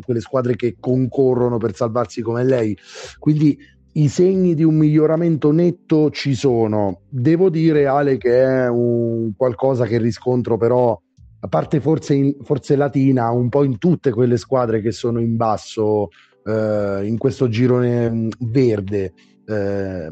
quelle 0.04 0.20
squadre 0.20 0.56
che 0.56 0.76
concorrono 0.80 1.58
per 1.58 1.74
salvarsi 1.74 2.22
come 2.22 2.44
lei. 2.44 2.78
Quindi 3.18 3.58
i 3.94 4.08
segni 4.08 4.54
di 4.54 4.64
un 4.64 4.76
miglioramento 4.76 5.52
netto 5.52 6.12
ci 6.12 6.34
sono. 6.36 7.02
Devo 7.10 7.50
dire, 7.50 7.88
Ale, 7.88 8.18
che 8.18 8.42
è 8.42 8.70
un 8.70 9.34
qualcosa 9.36 9.86
che 9.86 9.98
riscontro 9.98 10.58
però, 10.58 11.00
a 11.40 11.48
parte 11.48 11.80
forse, 11.80 12.14
in, 12.14 12.36
forse 12.42 12.76
Latina, 12.76 13.30
un 13.32 13.50
po' 13.50 13.64
in 13.64 13.78
tutte 13.78 14.12
quelle 14.12 14.38
squadre 14.38 14.82
che 14.82 14.92
sono 14.92 15.20
in 15.20 15.36
basso 15.36 16.10
eh, 16.46 17.02
in 17.06 17.18
questo 17.18 17.50
girone 17.50 18.30
verde. 18.40 19.14
Eh, 19.46 20.10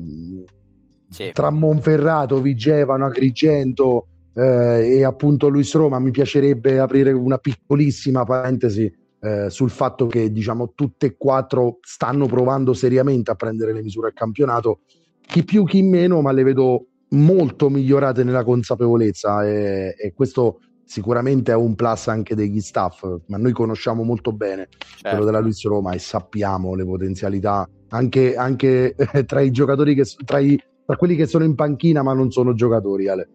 sì. 1.09 1.31
Tra 1.31 1.49
Monferrato, 1.49 2.41
Vigevano, 2.41 3.05
Agrigento, 3.05 4.07
eh, 4.39 4.97
e 4.97 5.03
appunto 5.03 5.49
Luis 5.49 5.73
Roma 5.73 5.99
mi 5.99 6.11
piacerebbe 6.11 6.79
aprire 6.79 7.11
una 7.11 7.37
piccolissima 7.37 8.23
parentesi 8.23 8.91
eh, 9.19 9.49
sul 9.49 9.69
fatto 9.69 10.07
che 10.07 10.31
diciamo 10.31 10.71
tutte 10.73 11.07
e 11.07 11.15
quattro 11.17 11.79
stanno 11.81 12.25
provando 12.25 12.73
seriamente 12.73 13.31
a 13.31 13.35
prendere 13.35 13.73
le 13.73 13.81
misure 13.81 14.07
al 14.07 14.13
campionato 14.13 14.79
chi 15.19 15.43
più 15.43 15.65
chi 15.65 15.81
meno 15.81 16.21
ma 16.21 16.31
le 16.31 16.43
vedo 16.43 16.85
molto 17.09 17.69
migliorate 17.69 18.23
nella 18.23 18.45
consapevolezza 18.45 19.45
e, 19.45 19.95
e 19.97 20.13
questo 20.13 20.61
sicuramente 20.85 21.51
è 21.51 21.55
un 21.55 21.75
plus 21.75 22.07
anche 22.07 22.33
degli 22.33 22.61
staff 22.61 23.05
ma 23.25 23.37
noi 23.37 23.51
conosciamo 23.51 24.03
molto 24.03 24.31
bene 24.31 24.69
certo. 24.79 25.09
quello 25.09 25.25
della 25.25 25.39
Luis 25.39 25.61
Roma 25.65 25.91
e 25.91 25.99
sappiamo 25.99 26.75
le 26.75 26.85
potenzialità 26.85 27.67
anche, 27.89 28.35
anche 28.35 28.95
eh, 28.95 29.25
tra 29.25 29.41
i 29.41 29.51
giocatori 29.51 29.95
che 29.95 30.05
tra, 30.23 30.39
i, 30.39 30.57
tra 30.85 30.95
quelli 30.95 31.17
che 31.17 31.25
sono 31.25 31.43
in 31.43 31.55
panchina 31.55 32.01
ma 32.03 32.13
non 32.13 32.31
sono 32.31 32.53
giocatori 32.53 33.09
Ale 33.09 33.29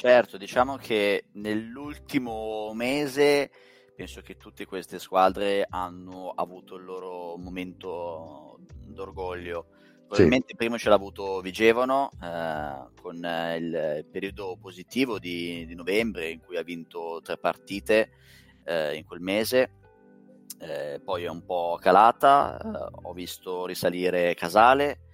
Certo, 0.00 0.38
diciamo 0.38 0.78
che 0.78 1.26
nell'ultimo 1.32 2.72
mese 2.72 3.50
penso 3.94 4.22
che 4.22 4.38
tutte 4.38 4.64
queste 4.64 4.98
squadre 4.98 5.66
hanno 5.68 6.30
avuto 6.30 6.76
il 6.76 6.84
loro 6.84 7.36
momento 7.36 8.60
d'orgoglio. 8.70 9.66
Probabilmente 10.06 10.46
sì. 10.48 10.56
prima 10.56 10.78
ce 10.78 10.88
l'ha 10.88 10.94
avuto 10.94 11.42
Vigevano 11.42 12.12
eh, 12.18 12.98
con 12.98 13.16
il 13.16 14.06
periodo 14.10 14.56
positivo 14.58 15.18
di, 15.18 15.66
di, 15.66 15.74
novembre 15.74 16.30
in 16.30 16.40
cui 16.40 16.56
ha 16.56 16.62
vinto 16.62 17.20
tre 17.22 17.36
partite 17.36 18.12
eh, 18.64 18.96
in 18.96 19.04
quel 19.04 19.20
mese. 19.20 19.70
Eh, 20.60 21.02
poi 21.04 21.24
è 21.24 21.28
un 21.28 21.44
po' 21.44 21.76
calata, 21.78 22.58
eh, 22.58 22.88
ho 23.02 23.12
visto 23.12 23.66
risalire 23.66 24.32
Casale, 24.32 25.09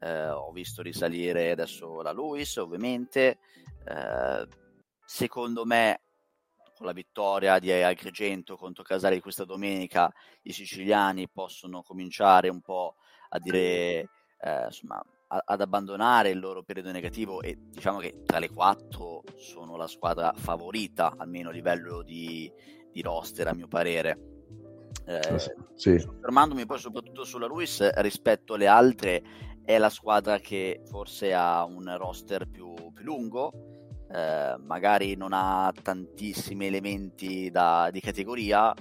eh, 0.00 0.28
ho 0.28 0.50
visto 0.52 0.82
risalire 0.82 1.50
adesso 1.50 2.00
la 2.02 2.12
Luis 2.12 2.56
ovviamente, 2.56 3.38
eh, 3.86 4.46
secondo 5.04 5.64
me 5.64 6.00
con 6.76 6.86
la 6.86 6.92
vittoria 6.92 7.58
di 7.58 7.70
Agrigento 7.70 8.56
contro 8.56 8.82
Casale 8.82 9.20
questa 9.20 9.44
domenica 9.44 10.10
i 10.44 10.52
siciliani 10.52 11.28
possono 11.28 11.82
cominciare 11.82 12.48
un 12.48 12.62
po' 12.62 12.94
a 13.28 13.38
dire 13.38 14.08
eh, 14.40 14.64
insomma 14.64 15.02
a, 15.28 15.42
ad 15.44 15.60
abbandonare 15.60 16.30
il 16.30 16.38
loro 16.38 16.62
periodo 16.62 16.90
negativo 16.90 17.42
e 17.42 17.58
diciamo 17.58 17.98
che 17.98 18.22
tra 18.24 18.38
le 18.38 18.48
quattro 18.48 19.22
sono 19.36 19.76
la 19.76 19.86
squadra 19.86 20.32
favorita 20.34 21.14
almeno 21.18 21.50
a 21.50 21.52
livello 21.52 22.02
di, 22.02 22.50
di 22.90 23.02
roster 23.02 23.48
a 23.48 23.52
mio 23.52 23.68
parere 23.68 24.30
eh, 25.04 25.38
sì. 25.74 25.98
fermandomi 25.98 26.64
poi 26.66 26.78
soprattutto 26.78 27.24
sulla 27.24 27.46
Luis 27.46 27.86
rispetto 28.00 28.54
alle 28.54 28.66
altre 28.66 29.22
è 29.70 29.78
la 29.78 29.88
squadra 29.88 30.40
che 30.40 30.82
forse 30.86 31.32
ha 31.32 31.64
un 31.64 31.96
roster 31.96 32.48
più, 32.48 32.74
più 32.92 33.04
lungo, 33.04 33.52
eh, 34.10 34.56
magari 34.58 35.14
non 35.14 35.30
ha 35.32 35.72
tantissimi 35.80 36.66
elementi 36.66 37.50
da, 37.50 37.88
di 37.92 38.00
categoria, 38.00 38.74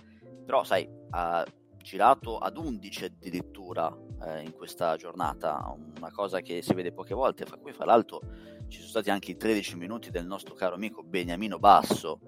però 0.44 0.64
sai, 0.64 0.90
ha 1.12 1.46
girato 1.78 2.40
ad 2.40 2.58
11 2.58 3.06
addirittura 3.06 3.96
eh, 4.26 4.42
in 4.42 4.54
questa 4.54 4.96
giornata, 4.96 5.76
una 5.98 6.12
cosa 6.12 6.42
che 6.42 6.64
si 6.64 6.74
vede 6.74 6.92
poche 6.92 7.14
volte, 7.14 7.46
fra 7.46 7.58
cui 7.58 7.72
fra 7.72 7.86
l'altro 7.86 8.22
ci 8.68 8.78
sono 8.78 8.90
stati 8.90 9.12
anche 9.12 9.32
i 9.32 9.38
13 9.38 9.76
minuti 9.76 10.10
del 10.10 10.26
nostro 10.26 10.56
caro 10.56 10.74
amico 10.74 11.04
Beniamino 11.04 11.60
Basso, 11.60 12.20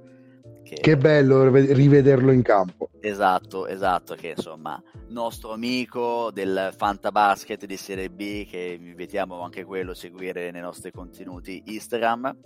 che... 0.75 0.81
che 0.81 0.97
bello 0.97 1.49
rivederlo 1.49 2.31
in 2.31 2.41
campo. 2.41 2.89
Esatto, 3.01 3.67
esatto, 3.67 4.15
che 4.15 4.34
insomma, 4.36 4.81
nostro 5.10 5.51
amico 5.51 6.31
del 6.31 6.73
Fantabasket 6.75 7.65
di 7.65 7.75
Serie 7.75 8.10
B, 8.10 8.47
che 8.47 8.77
vi 8.79 8.89
invitiamo 8.89 9.41
anche 9.41 9.65
quello 9.65 9.91
a 9.91 9.95
seguire 9.95 10.49
nei 10.51 10.62
nostri 10.62 10.91
contenuti 10.91 11.62
Instagram. 11.65 12.38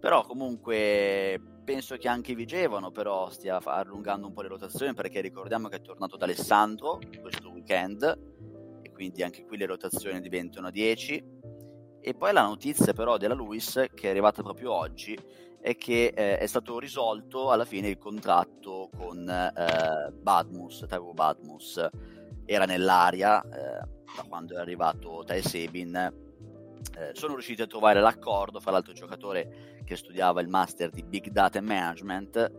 Però 0.00 0.24
comunque 0.24 1.40
penso 1.62 1.96
che 1.96 2.08
anche 2.08 2.34
Vigevano 2.34 2.90
però 2.90 3.28
stia 3.30 3.60
allungando 3.62 4.26
un 4.26 4.32
po' 4.32 4.42
le 4.42 4.48
rotazioni 4.48 4.94
perché 4.94 5.20
ricordiamo 5.20 5.68
che 5.68 5.76
è 5.76 5.80
tornato 5.82 6.16
da 6.16 6.24
Alessandro 6.24 6.98
questo 7.20 7.50
weekend 7.50 8.02
e 8.82 8.90
quindi 8.90 9.22
anche 9.22 9.44
qui 9.44 9.58
le 9.58 9.66
rotazioni 9.66 10.20
diventano 10.20 10.68
a 10.68 10.70
10. 10.70 11.38
E 12.00 12.14
poi 12.14 12.32
la 12.32 12.42
notizia 12.42 12.94
però 12.94 13.18
della 13.18 13.34
Luis 13.34 13.74
che 13.94 14.06
è 14.06 14.10
arrivata 14.10 14.42
proprio 14.42 14.72
oggi 14.72 15.16
è 15.60 15.76
che 15.76 16.12
eh, 16.14 16.38
è 16.38 16.46
stato 16.46 16.78
risolto 16.78 17.50
alla 17.50 17.64
fine 17.64 17.88
il 17.88 17.98
contratto 17.98 18.88
con 18.96 19.28
eh, 19.28 20.12
Badmus, 20.12 20.86
Taiwo 20.88 21.12
Badmus. 21.12 21.88
Era 22.46 22.64
nell'aria 22.64 23.42
eh, 23.42 23.48
da 24.16 24.24
quando 24.28 24.56
è 24.56 24.58
arrivato 24.58 25.22
Tai 25.24 25.42
Sebin. 25.42 25.94
Eh, 26.96 27.10
sono 27.12 27.34
riusciti 27.34 27.62
a 27.62 27.66
trovare 27.66 28.00
l'accordo 28.00 28.58
fra 28.58 28.70
l'altro 28.70 28.92
giocatore 28.92 29.82
che 29.84 29.96
studiava 29.96 30.40
il 30.40 30.48
master 30.48 30.90
di 30.90 31.02
Big 31.02 31.28
Data 31.28 31.60
Management. 31.60 32.52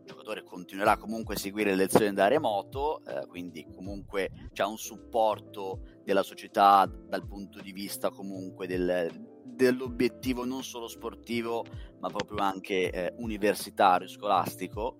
Il 0.00 0.08
giocatore 0.08 0.42
continuerà 0.42 0.96
comunque 0.96 1.34
a 1.36 1.38
seguire 1.38 1.70
le 1.70 1.76
lezioni 1.76 2.12
da 2.12 2.28
remoto, 2.28 3.02
eh, 3.06 3.26
quindi 3.26 3.66
comunque 3.74 4.30
c'è 4.52 4.64
un 4.64 4.76
supporto 4.76 6.00
della 6.04 6.22
società 6.22 6.86
dal 6.86 7.26
punto 7.26 7.60
di 7.60 7.72
vista 7.72 8.10
comunque 8.10 8.66
del, 8.66 9.31
dell'obiettivo 9.44 10.44
non 10.44 10.62
solo 10.62 10.88
sportivo 10.88 11.64
ma 12.00 12.08
proprio 12.08 12.38
anche 12.42 12.90
eh, 12.90 13.12
universitario, 13.18 14.08
scolastico 14.08 14.96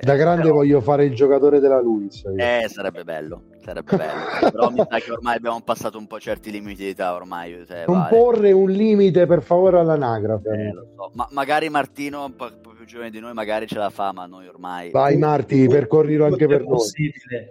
Da 0.00 0.16
grande 0.16 0.42
però... 0.42 0.54
voglio 0.54 0.80
fare 0.80 1.04
il 1.04 1.14
giocatore 1.14 1.60
della 1.60 1.80
Luis. 1.80 2.22
Eh, 2.36 2.66
sarebbe 2.68 3.04
bello, 3.04 3.44
sarebbe 3.62 3.96
bello. 3.96 4.24
però 4.50 4.70
mi 4.70 4.84
sa 4.88 4.98
che 4.98 5.12
ormai 5.12 5.36
abbiamo 5.36 5.60
passato 5.62 5.96
un 5.98 6.06
po' 6.06 6.18
certi 6.18 6.50
limiti 6.50 6.82
di 6.82 6.88
età 6.90 7.14
ormai. 7.14 7.64
Cioè, 7.66 7.84
non 7.86 7.98
vale. 7.98 8.08
porre 8.10 8.52
un 8.52 8.70
limite 8.70 9.26
per 9.26 9.42
favore 9.42 9.78
all'anagrafe. 9.78 10.48
Eh, 10.48 10.72
so. 10.96 11.10
Ma 11.14 11.28
magari 11.30 11.68
Martino, 11.70 12.24
un 12.24 12.34
po' 12.34 12.50
più 12.74 12.84
giovane 12.84 13.10
di 13.10 13.20
noi, 13.20 13.32
magari 13.32 13.66
ce 13.66 13.78
la 13.78 13.90
fa, 13.90 14.12
ma 14.12 14.26
noi 14.26 14.46
ormai... 14.46 14.90
Vai 14.90 15.16
Marti, 15.16 15.66
percorrilo 15.66 16.26
anche 16.26 16.46
per 16.46 16.64
noi. 16.64 16.80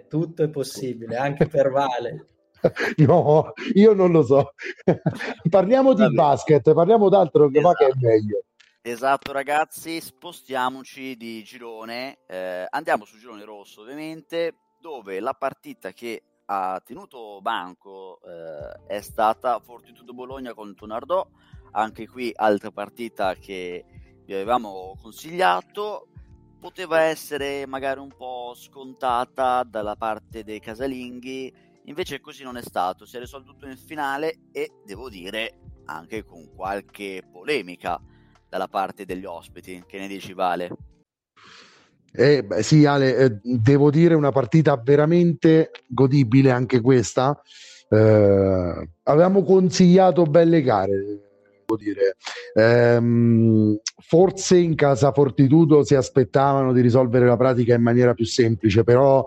Tutto 0.08 0.42
è 0.42 0.48
possibile, 0.48 1.16
anche 1.16 1.46
per 1.46 1.70
Vale. 1.70 2.26
no, 3.06 3.52
io 3.74 3.92
non 3.94 4.12
lo 4.12 4.22
so. 4.22 4.54
parliamo 5.48 5.92
di 5.92 6.12
basket, 6.12 6.72
parliamo 6.72 7.08
d'altro 7.08 7.48
che 7.48 7.58
esatto. 7.58 7.68
va 7.68 7.74
che 7.74 7.86
è 7.86 7.92
meglio. 8.00 8.42
Esatto 8.86 9.32
ragazzi, 9.32 10.00
spostiamoci 10.00 11.16
di 11.16 11.42
girone, 11.42 12.18
eh, 12.26 12.66
andiamo 12.68 13.06
sul 13.06 13.18
girone 13.18 13.44
rosso 13.44 13.80
ovviamente, 13.80 14.56
dove 14.78 15.20
la 15.20 15.32
partita 15.32 15.92
che 15.92 16.22
ha 16.46 16.82
tenuto 16.84 17.40
banco 17.40 18.20
eh, 18.22 18.94
è 18.96 19.00
stata 19.00 19.58
Fortitudo 19.60 20.12
Bologna 20.12 20.52
contro 20.52 20.86
Nardò, 20.86 21.26
anche 21.72 22.06
qui 22.06 22.30
altra 22.34 22.70
partita 22.70 23.34
che 23.34 23.84
vi 24.26 24.34
avevamo 24.34 24.96
consigliato, 25.00 26.08
poteva 26.60 27.00
essere 27.00 27.66
magari 27.66 28.00
un 28.00 28.12
po' 28.14 28.52
scontata 28.54 29.62
dalla 29.64 29.96
parte 29.96 30.44
dei 30.44 30.60
casalinghi, 30.60 31.52
invece 31.86 32.20
così 32.20 32.42
non 32.42 32.56
è 32.56 32.62
stato, 32.62 33.06
si 33.06 33.16
è 33.16 33.20
risolto 33.20 33.52
tutto 33.52 33.66
nel 33.66 33.78
finale 33.78 34.38
e 34.52 34.72
devo 34.84 35.08
dire 35.08 35.58
anche 35.86 36.24
con 36.24 36.48
qualche 36.54 37.22
polemica 37.30 38.00
dalla 38.48 38.68
parte 38.68 39.04
degli 39.04 39.24
ospiti. 39.24 39.82
Che 39.86 39.98
ne 39.98 40.08
dici, 40.08 40.32
Vale? 40.32 40.70
Eh, 42.16 42.44
beh, 42.44 42.62
sì, 42.62 42.86
Ale, 42.86 43.16
eh, 43.16 43.40
devo 43.42 43.90
dire 43.90 44.14
una 44.14 44.30
partita 44.30 44.76
veramente 44.76 45.70
godibile 45.88 46.52
anche 46.52 46.80
questa. 46.80 47.40
Eh, 47.88 48.88
avevamo 49.02 49.42
consigliato 49.42 50.22
belle 50.22 50.62
gare, 50.62 50.92
devo 50.92 51.76
dire. 51.76 52.16
Ehm, 52.54 53.78
forse 54.00 54.56
in 54.58 54.76
casa 54.76 55.10
Fortitudo 55.10 55.82
si 55.82 55.96
aspettavano 55.96 56.72
di 56.72 56.80
risolvere 56.80 57.26
la 57.26 57.36
pratica 57.36 57.74
in 57.74 57.82
maniera 57.82 58.14
più 58.14 58.24
semplice, 58.24 58.84
però 58.84 59.26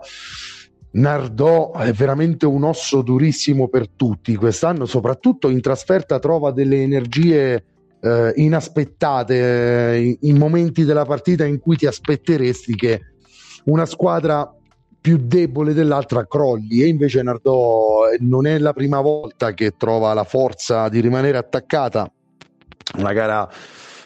Nardò 0.90 1.72
è 1.72 1.92
veramente 1.92 2.46
un 2.46 2.64
osso 2.64 3.02
durissimo 3.02 3.68
per 3.68 3.88
tutti 3.88 4.34
quest'anno, 4.36 4.86
soprattutto 4.86 5.48
in 5.48 5.60
trasferta 5.60 6.18
trova 6.18 6.50
delle 6.50 6.82
energie 6.82 7.64
eh, 8.00 8.32
inaspettate 8.36 9.94
eh, 9.94 10.18
in, 10.20 10.36
momenti 10.36 10.84
della 10.84 11.04
partita 11.04 11.44
in 11.44 11.58
cui 11.58 11.76
ti 11.76 11.86
aspetteresti 11.86 12.74
che 12.74 13.00
una 13.64 13.84
squadra 13.84 14.50
più 15.00 15.18
debole 15.18 15.74
dell'altra 15.74 16.26
crolli. 16.26 16.82
E 16.82 16.86
invece 16.86 17.22
Nardò 17.22 18.08
eh, 18.08 18.16
non 18.20 18.46
è 18.46 18.58
la 18.58 18.72
prima 18.72 19.00
volta 19.00 19.52
che 19.52 19.74
trova 19.76 20.14
la 20.14 20.24
forza 20.24 20.88
di 20.88 21.00
rimanere 21.00 21.36
attaccata. 21.36 22.10
Una 22.96 23.12
gara 23.12 23.48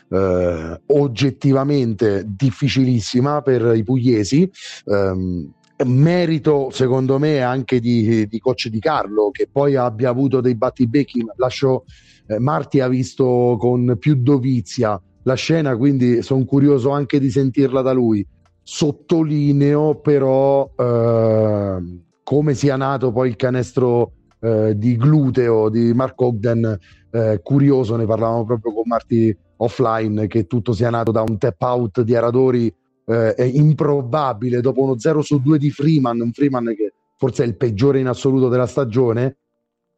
eh, 0.08 0.80
oggettivamente 0.86 2.24
difficilissima 2.26 3.40
per 3.40 3.74
i 3.76 3.84
pugliesi 3.84 4.50
ehm, 4.86 5.52
merito 5.84 6.70
secondo 6.70 7.18
me 7.18 7.40
anche 7.40 7.80
di, 7.80 8.26
di 8.26 8.38
coach 8.38 8.68
di 8.68 8.78
Carlo 8.78 9.30
che 9.30 9.48
poi 9.50 9.76
abbia 9.76 10.10
avuto 10.10 10.40
dei 10.40 10.54
battibecchi 10.54 11.24
lascio 11.36 11.84
eh, 12.26 12.38
Marti 12.38 12.80
ha 12.80 12.88
visto 12.88 13.56
con 13.58 13.96
più 13.98 14.16
dovizia 14.16 15.00
la 15.24 15.34
scena, 15.34 15.76
quindi 15.76 16.22
sono 16.22 16.44
curioso 16.44 16.90
anche 16.90 17.18
di 17.20 17.30
sentirla 17.30 17.82
da 17.82 17.92
lui. 17.92 18.26
Sottolineo 18.62 19.96
però 19.96 20.70
eh, 20.76 22.00
come 22.22 22.54
sia 22.54 22.76
nato 22.76 23.12
poi 23.12 23.28
il 23.28 23.36
canestro 23.36 24.12
eh, 24.40 24.76
di 24.76 24.96
gluteo 24.96 25.68
di 25.68 25.92
Mark 25.94 26.20
Ogden, 26.20 26.78
eh, 27.10 27.40
curioso, 27.42 27.96
ne 27.96 28.06
parlavamo 28.06 28.44
proprio 28.44 28.72
con 28.72 28.84
Marti 28.86 29.36
offline, 29.56 30.26
che 30.26 30.46
tutto 30.46 30.72
sia 30.72 30.90
nato 30.90 31.12
da 31.12 31.22
un 31.22 31.38
tap 31.38 31.60
out 31.60 32.00
di 32.02 32.16
Aradori 32.16 32.72
eh, 33.04 33.50
improbabile 33.54 34.60
dopo 34.60 34.82
uno 34.82 34.98
0 34.98 35.22
su 35.22 35.40
2 35.40 35.58
di 35.58 35.70
Freeman, 35.70 36.20
un 36.20 36.32
Freeman 36.32 36.74
che 36.76 36.92
forse 37.16 37.44
è 37.44 37.46
il 37.46 37.56
peggiore 37.56 38.00
in 38.00 38.08
assoluto 38.08 38.48
della 38.48 38.66
stagione, 38.66 39.36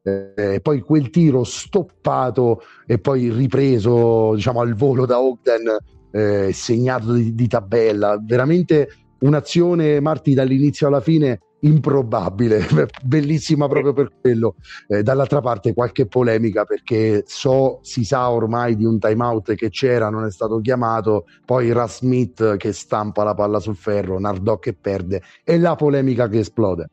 eh, 0.02 0.60
poi 0.62 0.80
quel 0.80 1.08
tiro 1.08 1.44
stoppato 1.44 2.62
e 2.86 2.98
poi 2.98 3.30
ripreso 3.30 4.34
diciamo 4.34 4.60
al 4.60 4.74
volo 4.74 5.06
da 5.06 5.18
Ogden 5.18 5.76
eh, 6.10 6.52
segnato 6.52 7.12
di, 7.12 7.34
di, 7.34 7.48
tabella. 7.48 8.20
Veramente 8.22 8.88
un'azione 9.20 10.00
Marti 10.00 10.34
dall'inizio 10.34 10.86
alla 10.86 11.00
fine 11.00 11.40
improbabile 11.64 12.66
bellissima 13.02 13.68
proprio 13.68 13.92
per 13.92 14.10
quello. 14.20 14.56
Eh, 14.86 15.02
dall'altra 15.02 15.40
parte 15.40 15.74
qualche 15.74 16.06
polemica 16.06 16.64
perché 16.64 17.24
so 17.26 17.80
si 17.82 18.04
sa 18.04 18.30
ormai 18.30 18.76
di 18.76 18.84
un 18.84 18.98
timeout 18.98 19.54
che 19.54 19.70
c'era 19.70 20.08
non 20.10 20.24
è 20.24 20.30
stato 20.30 20.60
chiamato 20.60 21.26
poi 21.44 21.70
Russ 21.70 21.98
Smith 21.98 22.56
che 22.56 22.72
stampa 22.72 23.24
la 23.24 23.34
palla 23.34 23.60
sul 23.60 23.76
ferro 23.76 24.18
Nardò 24.18 24.58
che 24.58 24.74
perde 24.74 25.22
e 25.42 25.58
la 25.58 25.74
polemica 25.74 26.28
che 26.28 26.38
esplode. 26.38 26.88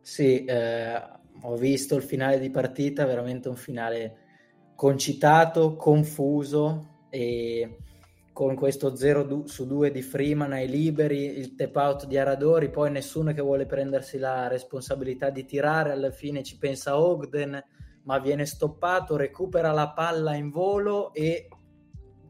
Sì, 0.00 0.44
eh, 0.44 1.02
ho 1.42 1.56
visto 1.56 1.96
il 1.96 2.02
finale 2.02 2.38
di 2.38 2.50
partita, 2.50 3.04
veramente 3.06 3.48
un 3.48 3.56
finale 3.56 4.18
concitato, 4.76 5.74
confuso 5.74 7.04
e 7.10 7.78
con 8.36 8.54
questo 8.54 8.94
0 8.94 9.46
su 9.46 9.66
2 9.66 9.90
di 9.90 10.02
Freeman 10.02 10.52
ai 10.52 10.68
liberi, 10.68 11.38
il 11.38 11.54
tap 11.54 11.74
out 11.76 12.04
di 12.04 12.18
Aradori, 12.18 12.68
poi 12.68 12.90
nessuno 12.90 13.32
che 13.32 13.40
vuole 13.40 13.64
prendersi 13.64 14.18
la 14.18 14.46
responsabilità 14.46 15.30
di 15.30 15.46
tirare, 15.46 15.92
alla 15.92 16.10
fine 16.10 16.42
ci 16.42 16.58
pensa 16.58 17.00
Ogden, 17.00 17.58
ma 18.02 18.18
viene 18.18 18.44
stoppato, 18.44 19.16
recupera 19.16 19.72
la 19.72 19.88
palla 19.92 20.34
in 20.34 20.50
volo 20.50 21.14
e 21.14 21.48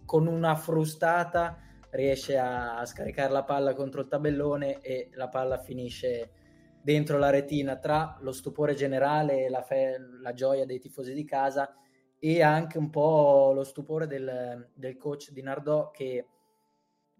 con 0.05 0.29
una 0.29 0.55
frustata 0.55 1.59
riesce 1.90 2.38
a 2.38 2.87
scaricare 2.87 3.33
la 3.33 3.42
palla 3.42 3.75
contro 3.75 4.03
il 4.03 4.07
tabellone 4.07 4.81
e 4.83 5.11
la 5.14 5.27
palla 5.27 5.59
finisce 5.59 6.31
dentro 6.81 7.19
la 7.19 7.31
retina. 7.31 7.79
Tra 7.79 8.16
lo 8.21 8.31
stupore 8.31 8.75
generale 8.75 9.47
e 9.47 9.49
la, 9.49 9.62
fe- 9.62 9.99
la 10.23 10.33
gioia 10.33 10.66
dei 10.66 10.79
tifosi 10.79 11.14
di 11.14 11.25
casa 11.25 11.69
e 12.35 12.43
anche 12.43 12.77
un 12.77 12.91
po' 12.91 13.53
lo 13.55 13.62
stupore 13.62 14.09
del, 14.09 14.69
del 14.75 14.97
coach 14.97 15.31
di 15.31 15.43
Nardò 15.43 15.93
che 15.93 16.27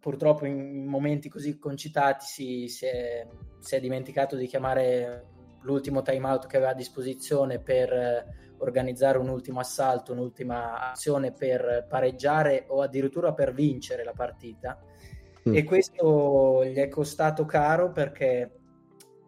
purtroppo 0.01 0.47
in 0.47 0.85
momenti 0.85 1.29
così 1.29 1.59
concitati 1.59 2.25
si, 2.25 2.69
si, 2.69 2.87
è, 2.87 3.25
si, 3.61 3.77
è, 3.77 3.81
dimenticato 3.81 4.35
di 4.35 4.49
chiamare 4.49 5.27
l'ultimo 5.63 6.03
timeout 6.03 6.47
che 6.47 6.57
aveva 6.57 6.73
a 6.73 6.75
disposizione 6.75 7.61
per 7.61 8.55
organizzare 8.59 9.19
un 9.19 9.29
ultimo 9.29 9.61
assalto, 9.61 10.13
un'ultima 10.13 10.91
azione 10.91 11.33
per 11.33 11.87
pareggiare 11.89 12.65
o 12.69 12.83
addirittura 12.83 13.33
per 13.33 13.53
vincere 13.53 14.03
la 14.03 14.13
partita. 14.13 14.77
Mm. 15.49 15.55
E 15.55 15.63
questo 15.63 16.65
gli 16.65 16.79
è 16.79 16.89
costato 16.89 17.45
caro 17.45 17.93
perché 17.93 18.59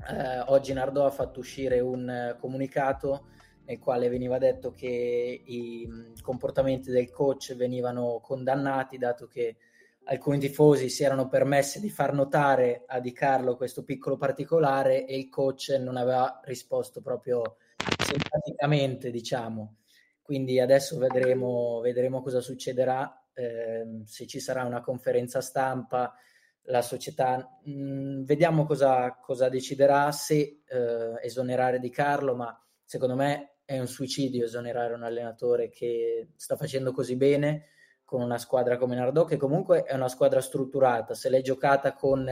eh, 0.09 0.41
oggi 0.47 0.73
Nardò 0.73 1.07
ha 1.07 1.11
fatto 1.11 1.38
uscire 1.38 1.79
un 1.79 2.09
eh, 2.09 2.37
comunicato 2.41 3.27
nel 3.68 3.78
quale 3.78 4.09
veniva 4.09 4.38
detto 4.38 4.72
che 4.72 5.42
i 5.44 5.87
mm, 5.87 6.14
comportamenti 6.22 6.90
del 6.90 7.11
coach 7.11 7.54
venivano 7.54 8.18
condannati 8.22 8.96
dato 8.96 9.26
che 9.26 9.57
alcuni 10.04 10.38
tifosi 10.38 10.88
si 10.88 11.04
erano 11.04 11.28
permessi 11.28 11.78
di 11.78 11.90
far 11.90 12.14
notare 12.14 12.85
a 12.87 12.98
Di 12.98 13.12
Carlo 13.12 13.57
questo 13.57 13.85
piccolo 13.85 14.16
particolare 14.16 15.04
e 15.04 15.18
il 15.18 15.28
coach 15.28 15.76
non 15.81 15.98
aveva 15.98 16.40
risposto 16.44 17.02
proprio 17.02 17.57
simpaticamente, 18.02 19.11
diciamo. 19.11 19.76
Quindi 20.22 20.59
adesso 20.61 20.96
vedremo, 20.96 21.81
vedremo 21.81 22.22
cosa 22.22 22.40
succederà, 22.40 23.22
eh, 23.35 24.02
se 24.04 24.26
ci 24.26 24.40
sarà 24.40 24.64
una 24.64 24.81
conferenza 24.81 25.42
stampa 25.42 26.14
la 26.62 26.81
società. 26.81 27.59
Mm, 27.68 28.24
vediamo 28.24 28.64
cosa, 28.64 29.14
cosa, 29.20 29.50
deciderà 29.50 30.11
se 30.11 30.62
eh, 30.66 31.18
esonerare 31.20 31.78
Di 31.81 31.90
Carlo, 31.90 32.35
ma 32.35 32.59
secondo 32.83 33.14
me 33.14 33.58
è 33.68 33.78
un 33.78 33.87
suicidio 33.87 34.46
esonerare 34.46 34.94
un 34.94 35.02
allenatore 35.02 35.68
che 35.68 36.28
sta 36.37 36.57
facendo 36.57 36.90
così 36.90 37.16
bene 37.16 37.66
con 38.02 38.22
una 38.22 38.38
squadra 38.38 38.78
come 38.78 38.94
Nardò, 38.94 39.26
che 39.26 39.37
comunque 39.37 39.83
è 39.83 39.92
una 39.92 40.09
squadra 40.09 40.40
strutturata, 40.40 41.12
se 41.12 41.28
l'è 41.28 41.42
giocata 41.42 41.92
con 41.92 42.26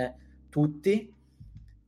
tutti. 0.49 1.15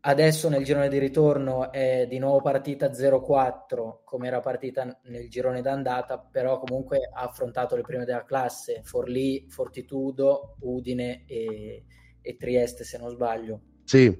Adesso 0.00 0.50
nel 0.50 0.64
girone 0.64 0.90
di 0.90 0.98
ritorno 0.98 1.72
è 1.72 2.06
di 2.06 2.18
nuovo 2.18 2.42
partita 2.42 2.90
0-4, 2.90 4.00
come 4.04 4.26
era 4.26 4.40
partita 4.40 5.00
nel 5.04 5.30
girone 5.30 5.62
d'andata, 5.62 6.18
però 6.18 6.58
comunque 6.58 7.08
ha 7.10 7.22
affrontato 7.22 7.74
le 7.74 7.80
prime 7.80 8.04
della 8.04 8.24
classe, 8.24 8.82
Forlì, 8.84 9.46
Fortitudo, 9.48 10.56
Udine 10.60 11.24
e, 11.26 11.84
e 12.20 12.36
Trieste, 12.36 12.84
se 12.84 12.98
non 12.98 13.08
sbaglio. 13.08 13.62
Sì. 13.84 14.14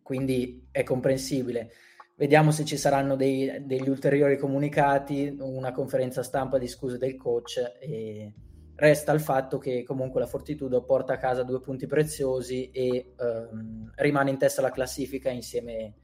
Quindi 0.00 0.68
è 0.70 0.84
comprensibile. 0.84 1.72
Vediamo 2.16 2.52
se 2.52 2.64
ci 2.64 2.76
saranno 2.76 3.16
dei, 3.16 3.66
degli 3.66 3.88
ulteriori 3.88 4.38
comunicati, 4.38 5.36
una 5.40 5.72
conferenza 5.72 6.22
stampa 6.22 6.58
di 6.58 6.68
scuse 6.68 6.96
del 6.96 7.16
coach 7.16 7.58
e, 7.80 8.32
resta 8.76 9.12
il 9.12 9.20
fatto 9.20 9.58
che 9.58 9.84
comunque 9.84 10.20
la 10.20 10.26
Fortitudo 10.26 10.84
porta 10.84 11.14
a 11.14 11.18
casa 11.18 11.42
due 11.42 11.60
punti 11.60 11.86
preziosi 11.86 12.70
e 12.70 13.14
ehm, 13.16 13.92
rimane 13.96 14.30
in 14.30 14.38
testa 14.38 14.60
alla 14.60 14.70
classifica 14.70 15.30
insieme, 15.30 15.94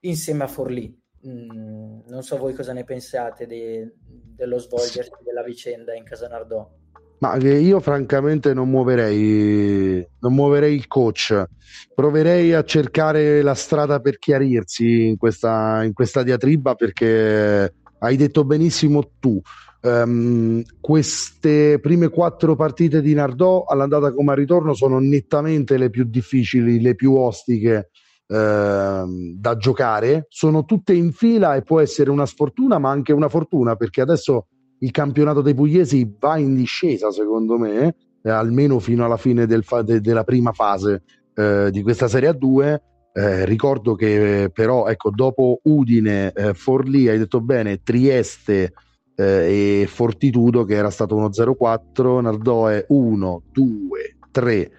insieme 0.00 0.44
a 0.44 0.48
Forlì. 0.48 0.98
Mm, 1.26 2.00
non 2.06 2.22
so 2.22 2.36
voi 2.36 2.54
cosa 2.54 2.72
ne 2.72 2.84
pensate 2.84 3.46
de, 3.46 3.96
dello 3.98 4.58
svolgersi 4.58 5.22
della 5.24 5.42
vicenda 5.42 5.94
in 5.94 6.04
Casanardò. 6.04 6.70
Ma 7.20 7.36
io 7.36 7.80
francamente 7.80 8.54
non 8.54 8.70
muoverei, 8.70 10.06
non 10.20 10.34
muoverei 10.34 10.74
il 10.74 10.86
coach, 10.86 11.44
proverei 11.92 12.54
a 12.54 12.62
cercare 12.62 13.42
la 13.42 13.54
strada 13.54 13.98
per 13.98 14.18
chiarirsi 14.18 15.08
in 15.08 15.16
questa, 15.16 15.82
in 15.82 15.92
questa 15.92 16.22
diatriba 16.22 16.74
perché 16.76 17.74
hai 17.98 18.16
detto 18.16 18.44
benissimo 18.44 19.12
tu. 19.18 19.40
Um, 19.80 20.62
queste 20.80 21.78
prime 21.80 22.08
quattro 22.08 22.56
partite 22.56 23.00
di 23.00 23.14
Nardò 23.14 23.64
all'andata 23.64 24.12
come 24.12 24.32
al 24.32 24.36
ritorno 24.36 24.74
sono 24.74 24.98
nettamente 24.98 25.76
le 25.76 25.88
più 25.88 26.04
difficili, 26.04 26.80
le 26.80 26.96
più 26.96 27.14
ostiche 27.14 27.90
uh, 28.26 28.34
da 28.36 29.56
giocare. 29.56 30.26
Sono 30.28 30.64
tutte 30.64 30.94
in 30.94 31.12
fila 31.12 31.54
e 31.54 31.62
può 31.62 31.80
essere 31.80 32.10
una 32.10 32.26
sfortuna, 32.26 32.78
ma 32.78 32.90
anche 32.90 33.12
una 33.12 33.28
fortuna 33.28 33.76
perché 33.76 34.00
adesso 34.00 34.46
il 34.80 34.90
campionato 34.90 35.40
dei 35.40 35.54
pugliesi 35.54 36.10
va 36.18 36.38
in 36.38 36.54
discesa, 36.54 37.10
secondo 37.10 37.58
me, 37.58 37.94
eh, 38.22 38.30
almeno 38.30 38.78
fino 38.78 39.04
alla 39.04 39.16
fine 39.16 39.46
del 39.46 39.64
fa- 39.64 39.82
de- 39.82 40.00
della 40.00 40.24
prima 40.24 40.52
fase 40.52 41.02
eh, 41.34 41.68
di 41.70 41.82
questa 41.82 42.08
Serie 42.08 42.30
A2. 42.30 42.80
Eh, 43.12 43.44
ricordo 43.44 43.94
che 43.94 44.50
però, 44.52 44.86
ecco, 44.86 45.10
dopo 45.10 45.60
Udine, 45.64 46.32
eh, 46.32 46.54
Forlì, 46.54 47.08
hai 47.08 47.18
detto 47.18 47.40
bene, 47.40 47.82
Trieste 47.82 48.72
eh, 49.16 49.82
e 49.82 49.86
Fortitudo, 49.88 50.64
che 50.64 50.74
era 50.74 50.90
stato 50.90 51.16
1-0-4, 51.16 52.20
Nardò 52.20 52.66
è 52.66 52.84
1, 52.88 53.42
2, 53.50 54.16
3, 54.30 54.70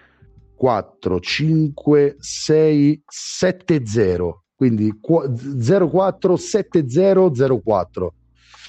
4, 0.54 1.20
5, 1.20 2.16
6, 2.18 3.02
7, 3.06 3.86
0. 3.86 4.44
Quindi 4.54 4.92
0-4, 5.00 6.34
7-0, 6.34 7.30
0-4. 7.32 8.08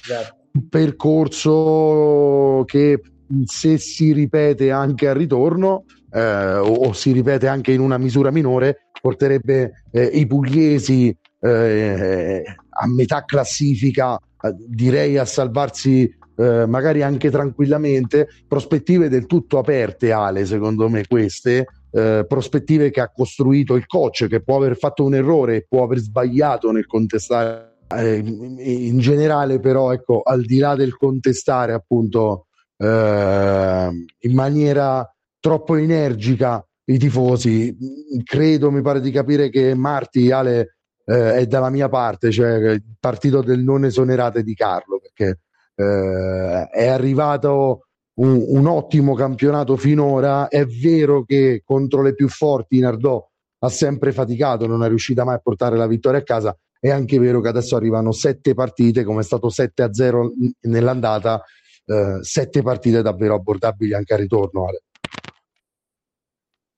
Esatto 0.02 0.41
percorso 0.68 2.64
che 2.66 3.00
se 3.44 3.78
si 3.78 4.12
ripete 4.12 4.70
anche 4.70 5.08
al 5.08 5.14
ritorno 5.14 5.84
eh, 6.12 6.56
o, 6.56 6.72
o, 6.86 6.92
si 6.92 7.12
ripete 7.12 7.48
anche 7.48 7.72
in 7.72 7.80
una 7.80 7.98
misura 7.98 8.30
minore 8.30 8.88
porterebbe 9.00 9.84
eh, 9.90 10.04
i 10.04 10.26
pugliesi 10.26 11.16
eh, 11.40 12.42
a 12.68 12.86
metà 12.86 13.24
classifica 13.24 14.16
eh, 14.16 14.54
direi 14.68 15.16
a 15.16 15.24
salvarsi 15.24 16.14
eh, 16.36 16.66
magari 16.66 17.02
anche 17.02 17.30
tranquillamente 17.30 18.28
prospettive 18.46 19.08
del 19.08 19.26
tutto 19.26 19.58
aperte 19.58 20.12
Ale 20.12 20.44
secondo 20.44 20.88
me 20.88 21.06
queste 21.06 21.66
eh, 21.90 22.24
prospettive 22.28 22.90
che 22.90 23.00
ha 23.00 23.10
costruito 23.10 23.74
il 23.74 23.86
coach 23.86 24.26
che 24.26 24.42
può 24.42 24.56
aver 24.56 24.76
fatto 24.76 25.04
un 25.04 25.14
errore 25.14 25.66
può 25.68 25.82
aver 25.84 25.98
sbagliato 25.98 26.70
nel 26.70 26.86
contestare 26.86 27.71
eh, 27.96 28.16
in 28.16 28.98
generale 28.98 29.60
però 29.60 29.92
ecco 29.92 30.22
al 30.22 30.42
di 30.44 30.58
là 30.58 30.74
del 30.74 30.96
contestare 30.96 31.72
appunto 31.72 32.46
eh, 32.76 33.90
in 34.18 34.34
maniera 34.34 35.08
troppo 35.40 35.76
energica 35.76 36.64
i 36.84 36.98
tifosi 36.98 37.76
credo 38.24 38.70
mi 38.70 38.82
pare 38.82 39.00
di 39.00 39.10
capire 39.10 39.50
che 39.50 39.74
Marti 39.74 40.30
Ale 40.30 40.76
eh, 41.04 41.34
è 41.34 41.46
dalla 41.46 41.70
mia 41.70 41.88
parte 41.88 42.30
cioè 42.30 42.72
il 42.72 42.82
partito 42.98 43.42
del 43.42 43.60
non 43.60 43.84
esonerate 43.84 44.42
di 44.42 44.54
Carlo 44.54 45.00
perché 45.00 45.40
eh, 45.74 46.68
è 46.70 46.88
arrivato 46.88 47.86
un, 48.14 48.44
un, 48.46 48.66
ottimo 48.66 49.14
campionato 49.14 49.76
finora. 49.76 50.48
È 50.48 50.64
vero 50.66 51.24
che 51.24 51.62
contro 51.64 52.02
le 52.02 52.14
più 52.14 52.28
forti 52.28 52.78
Nardò 52.78 53.26
ha 53.64 53.68
sempre 53.68 54.12
faticato 54.12 54.66
non 54.66 54.82
è 54.82 54.88
riuscita 54.88 55.24
mai 55.24 55.36
a 55.36 55.38
portare 55.38 55.76
la 55.76 55.86
vittoria 55.86 56.18
a 56.18 56.24
casa 56.24 56.56
è 56.82 56.90
anche 56.90 57.20
vero 57.20 57.40
che 57.40 57.46
adesso 57.46 57.76
arrivano 57.76 58.10
sette 58.10 58.54
partite, 58.54 59.04
come 59.04 59.20
è 59.20 59.22
stato 59.22 59.48
7 59.50 59.84
a 59.84 59.92
0 59.94 60.32
nell'andata, 60.62 61.40
eh, 61.84 62.18
sette 62.22 62.60
partite 62.60 63.02
davvero 63.02 63.36
abbordabili 63.36 63.94
anche 63.94 64.14
a 64.14 64.16
ritorno. 64.16 64.66
Ale. 64.66 64.82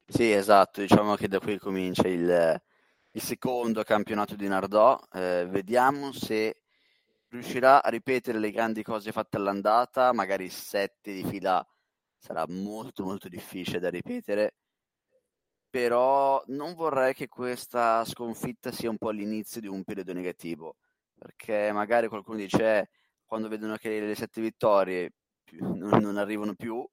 Sì, 0.07 0.31
esatto, 0.31 0.83
diciamo 0.83 1.15
che 1.15 1.27
da 1.27 1.39
qui 1.39 1.57
comincia 1.57 2.07
il, 2.07 2.63
il 3.13 3.23
secondo 3.23 3.83
campionato 3.83 4.37
di 4.37 4.47
Nardò. 4.47 5.01
Eh, 5.11 5.47
vediamo 5.49 6.13
se 6.13 6.59
riuscirà 7.29 7.83
a 7.83 7.89
ripetere 7.89 8.39
le 8.39 8.51
grandi 8.51 8.83
cose 8.83 9.11
fatte 9.11 9.39
all'andata, 9.39 10.13
magari 10.13 10.51
sette 10.51 11.15
di 11.15 11.25
fila 11.25 11.67
sarà 12.19 12.45
molto 12.47 13.05
molto 13.05 13.31
difficile 13.31 13.79
da 13.79 13.89
ripetere 13.89 14.57
però 15.75 16.41
non 16.47 16.75
vorrei 16.75 17.15
che 17.15 17.27
questa 17.27 18.05
sconfitta 18.05 18.71
sia 18.71 18.89
un 18.91 18.97
po' 18.97 19.11
l'inizio 19.11 19.61
di 19.61 19.67
un 19.67 19.83
periodo 19.83 20.13
negativo, 20.13 20.77
perché 21.19 21.73
magari 21.73 22.07
qualcuno 22.07 22.39
dice 22.39 22.79
eh, 22.79 22.89
quando 23.25 23.49
vedono 23.49 23.75
che 23.75 23.99
le 23.99 24.15
sette 24.15 24.41
vittorie 24.41 25.15
non, 25.59 26.01
non 26.01 26.17
arrivano 26.17 26.55
più 26.55 26.89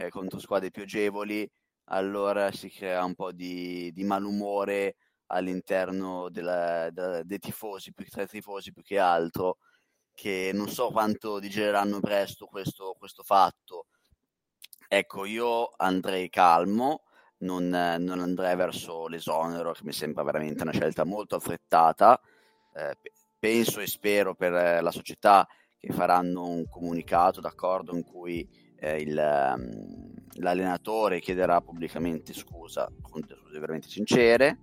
eh, 0.00 0.08
contro 0.08 0.40
squadre 0.40 0.72
più 0.72 0.82
agevoli, 0.82 1.48
allora 1.84 2.50
si 2.50 2.68
crea 2.68 3.04
un 3.04 3.14
po' 3.14 3.30
di, 3.30 3.92
di 3.92 4.02
malumore 4.02 4.96
all'interno 5.26 6.28
della, 6.30 6.90
della, 6.90 7.22
dei 7.22 7.38
tifosi, 7.38 7.92
più, 7.92 8.06
tra 8.06 8.22
i 8.22 8.26
tifosi 8.26 8.72
più 8.72 8.82
che 8.82 8.98
altro, 8.98 9.58
che 10.12 10.50
non 10.52 10.68
so 10.68 10.90
quanto 10.90 11.38
digereranno 11.38 12.00
presto 12.00 12.46
questo, 12.46 12.96
questo 12.98 13.22
fatto. 13.22 13.86
Ecco, 14.88 15.24
io 15.26 15.70
andrei 15.76 16.28
calmo, 16.28 17.04
non, 17.40 17.68
non, 17.68 18.20
andrei 18.20 18.56
verso 18.56 19.06
l'esonero, 19.06 19.72
che 19.72 19.82
mi 19.84 19.92
sembra 19.92 20.22
veramente 20.22 20.62
una 20.62 20.72
scelta 20.72 21.04
molto 21.04 21.36
affrettata. 21.36 22.20
Eh, 22.74 22.96
penso 23.38 23.80
e 23.80 23.86
spero 23.86 24.34
per 24.34 24.82
la 24.82 24.90
società 24.90 25.46
che 25.78 25.92
faranno 25.92 26.46
un 26.46 26.68
comunicato 26.68 27.40
d'accordo 27.40 27.96
in 27.96 28.04
cui 28.04 28.46
eh, 28.76 29.00
il, 29.00 29.16
um, 29.16 30.12
l'allenatore 30.34 31.20
chiederà 31.20 31.60
pubblicamente 31.60 32.32
scusa 32.34 32.90
con 33.00 33.22
scuse 33.22 33.58
veramente 33.58 33.88
sincere 33.88 34.58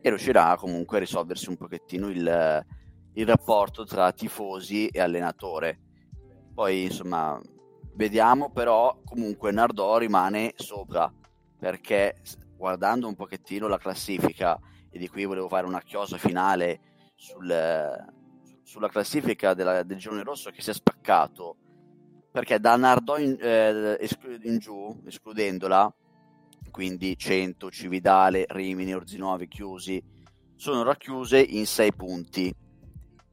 e 0.00 0.08
riuscirà 0.08 0.56
comunque 0.56 0.96
a 0.96 1.00
risolversi 1.00 1.48
un 1.48 1.56
pochettino 1.56 2.08
il, 2.08 2.66
il 3.12 3.26
rapporto 3.26 3.84
tra 3.84 4.12
tifosi 4.12 4.88
e 4.88 5.00
allenatore. 5.00 5.80
Poi 6.54 6.84
insomma 6.84 7.40
vediamo 7.94 8.50
però 8.50 9.00
comunque 9.04 9.52
Nardò 9.52 9.98
rimane 9.98 10.52
sopra 10.56 11.10
perché 11.64 12.16
guardando 12.58 13.08
un 13.08 13.14
pochettino 13.14 13.68
la 13.68 13.78
classifica, 13.78 14.60
e 14.90 14.98
di 14.98 15.08
qui 15.08 15.24
volevo 15.24 15.48
fare 15.48 15.66
una 15.66 15.80
chiosa 15.80 16.18
finale 16.18 17.12
sul, 17.14 17.50
sulla 18.62 18.88
classifica 18.90 19.54
della, 19.54 19.82
del 19.82 19.96
girone 19.96 20.22
rosso 20.24 20.50
che 20.50 20.60
si 20.60 20.68
è 20.68 20.74
spaccato, 20.74 21.56
perché 22.30 22.60
da 22.60 22.76
Nardò 22.76 23.16
in, 23.16 23.38
eh, 23.40 23.96
esclu- 23.98 24.44
in 24.44 24.58
giù, 24.58 24.94
escludendola, 25.06 25.90
quindi 26.70 27.16
100, 27.16 27.70
Cividale, 27.70 28.44
Rimini, 28.46 28.92
Orzinuovi 28.92 29.48
chiusi, 29.48 30.02
sono 30.56 30.82
racchiuse 30.82 31.40
in 31.40 31.64
6 31.64 31.94
punti, 31.94 32.54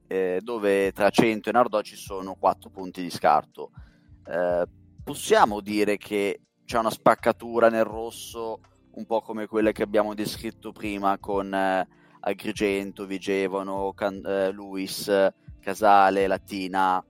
eh, 0.08 0.39
dove 0.41 0.94
tra 0.94 1.10
100 1.10 1.50
e 1.50 1.52
Nardò 1.52 1.82
ci 1.82 1.98
sono 1.98 2.36
4 2.36 2.70
punti 2.70 3.02
di 3.02 3.10
scarto. 3.10 3.72
Eh, 4.26 4.65
possiamo 5.04 5.60
dire 5.60 5.98
che 5.98 6.39
c'è 6.72 6.78
una 6.78 6.90
spaccatura 6.90 7.68
nel 7.68 7.84
rosso 7.84 8.62
un 8.92 9.06
po' 9.06 9.20
come 9.20 9.46
quelle 9.46 9.74
che 9.74 9.84
abbiamo 9.84 10.14
descritto 10.14 10.72
prima 10.72 11.18
con 11.18 11.54
eh, 11.54 11.86
Agrigento, 12.22 13.06
Vigevano, 13.06 13.92
Can- 13.94 14.26
eh, 14.26 14.52
Luis, 14.52 15.12
Casale, 15.60 16.28
Latina. 16.28 17.04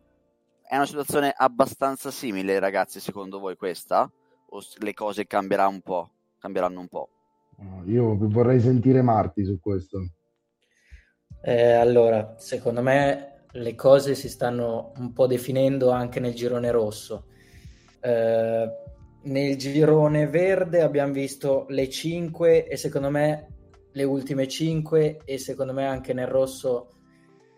È 0.67 0.75
una 0.75 0.87
situazione 0.87 1.31
abbastanza 1.37 2.09
simile, 2.09 2.57
ragazzi, 2.57 2.99
secondo 2.99 3.37
voi 3.37 3.55
questa? 3.55 4.11
O 4.49 4.61
le 4.79 4.93
cose 4.95 5.27
cambieranno 5.27 5.75
un 5.75 5.81
po'? 5.81 6.09
Cambieranno 6.39 6.79
un 6.79 6.87
po'? 6.87 7.09
Io 7.85 8.17
vorrei 8.17 8.59
sentire 8.59 9.03
Marti 9.03 9.45
su 9.45 9.59
questo. 9.59 9.99
Eh, 11.43 11.73
allora, 11.73 12.33
secondo 12.39 12.81
me 12.81 13.43
le 13.51 13.75
cose 13.75 14.15
si 14.15 14.27
stanno 14.27 14.91
un 14.97 15.13
po' 15.13 15.27
definendo 15.27 15.91
anche 15.91 16.19
nel 16.19 16.33
girone 16.33 16.71
rosso. 16.71 17.27
Eh, 17.99 18.80
nel 19.23 19.55
girone 19.55 20.27
verde 20.27 20.81
abbiamo 20.81 21.13
visto 21.13 21.65
le 21.69 21.87
5 21.87 22.67
e 22.67 22.75
secondo 22.75 23.09
me 23.09 23.47
le 23.91 24.03
ultime 24.03 24.47
5 24.47 25.21
e 25.25 25.37
secondo 25.37 25.73
me 25.73 25.85
anche 25.85 26.13
nel 26.13 26.27
rosso 26.27 26.87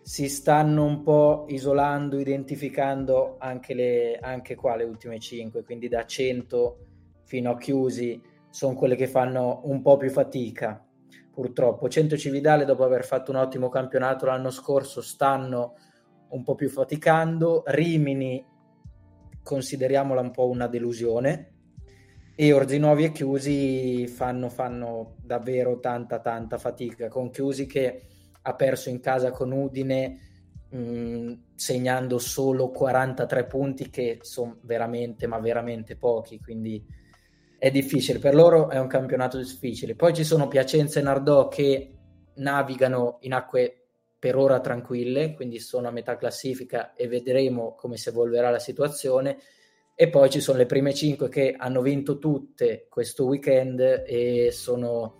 si 0.01 0.27
stanno 0.27 0.83
un 0.83 1.01
po' 1.03 1.45
isolando, 1.47 2.19
identificando 2.19 3.37
anche, 3.39 3.73
le, 3.73 4.17
anche 4.19 4.55
qua 4.55 4.75
le 4.75 4.83
ultime 4.83 5.19
5, 5.19 5.63
quindi 5.63 5.87
da 5.87 6.05
100 6.05 6.77
fino 7.23 7.51
a 7.51 7.57
chiusi 7.57 8.21
sono 8.49 8.75
quelle 8.75 8.97
che 8.97 9.07
fanno 9.07 9.61
un 9.63 9.81
po' 9.81 9.95
più 9.95 10.09
fatica 10.09 10.85
purtroppo. 11.31 11.87
100 11.87 12.17
Cividale 12.17 12.65
dopo 12.65 12.83
aver 12.83 13.05
fatto 13.05 13.31
un 13.31 13.37
ottimo 13.37 13.69
campionato 13.69 14.25
l'anno 14.25 14.51
scorso 14.51 15.01
stanno 15.01 15.75
un 16.29 16.43
po' 16.43 16.55
più 16.55 16.67
faticando, 16.67 17.63
Rimini 17.67 18.45
consideriamola 19.41 20.19
un 20.19 20.31
po' 20.31 20.49
una 20.49 20.67
delusione 20.67 21.52
e 22.35 22.51
Orzinuovi 22.51 23.05
e 23.05 23.11
Chiusi 23.11 24.07
fanno, 24.07 24.49
fanno 24.49 25.15
davvero 25.21 25.79
tanta 25.79 26.19
tanta 26.19 26.57
fatica. 26.57 27.07
Con 27.07 27.29
Chiusi 27.29 27.65
che 27.67 28.07
ha 28.41 28.55
perso 28.55 28.89
in 28.89 28.99
casa 28.99 29.31
con 29.31 29.51
Udine 29.51 30.19
mh, 30.69 30.77
mm, 30.77 31.33
segnando 31.55 32.17
solo 32.17 32.71
43 32.71 33.45
punti 33.45 33.89
che 33.89 34.19
sono 34.21 34.57
veramente 34.61 35.27
ma 35.27 35.39
veramente 35.39 35.95
pochi 35.95 36.39
quindi 36.39 36.83
è 37.59 37.69
difficile. 37.71 38.19
Per 38.19 38.33
loro 38.33 38.69
è 38.69 38.79
un 38.79 38.87
campionato 38.87 39.37
difficile. 39.37 39.95
Poi 39.95 40.13
ci 40.13 40.23
sono 40.23 40.47
Piacenza 40.47 40.99
e 40.99 41.03
Nardò 41.03 41.47
che 41.47 41.93
navigano 42.35 43.19
in 43.21 43.33
acque 43.33 43.77
per 44.17 44.35
ora 44.35 44.59
tranquille 44.59 45.33
quindi 45.33 45.59
sono 45.59 45.87
a 45.87 45.91
metà 45.91 46.15
classifica 46.15 46.93
e 46.93 47.07
vedremo 47.07 47.75
come 47.75 47.97
si 47.97 48.09
evolverà 48.09 48.49
la 48.49 48.59
situazione 48.59 49.37
e 49.95 50.09
poi 50.09 50.29
ci 50.29 50.39
sono 50.39 50.57
le 50.57 50.65
prime 50.65 50.93
cinque 50.93 51.29
che 51.29 51.53
hanno 51.57 51.81
vinto 51.81 52.17
tutte 52.17 52.87
questo 52.89 53.25
weekend 53.25 54.03
e 54.05 54.49
sono 54.51 55.17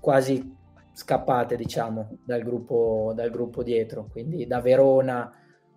quasi 0.00 0.56
scappate, 0.92 1.54
diciamo, 1.56 2.18
dal 2.24 2.42
gruppo, 2.42 3.12
dal 3.14 3.30
gruppo 3.30 3.62
dietro. 3.62 4.08
Quindi 4.10 4.46
da 4.46 4.60
Verona, 4.60 5.32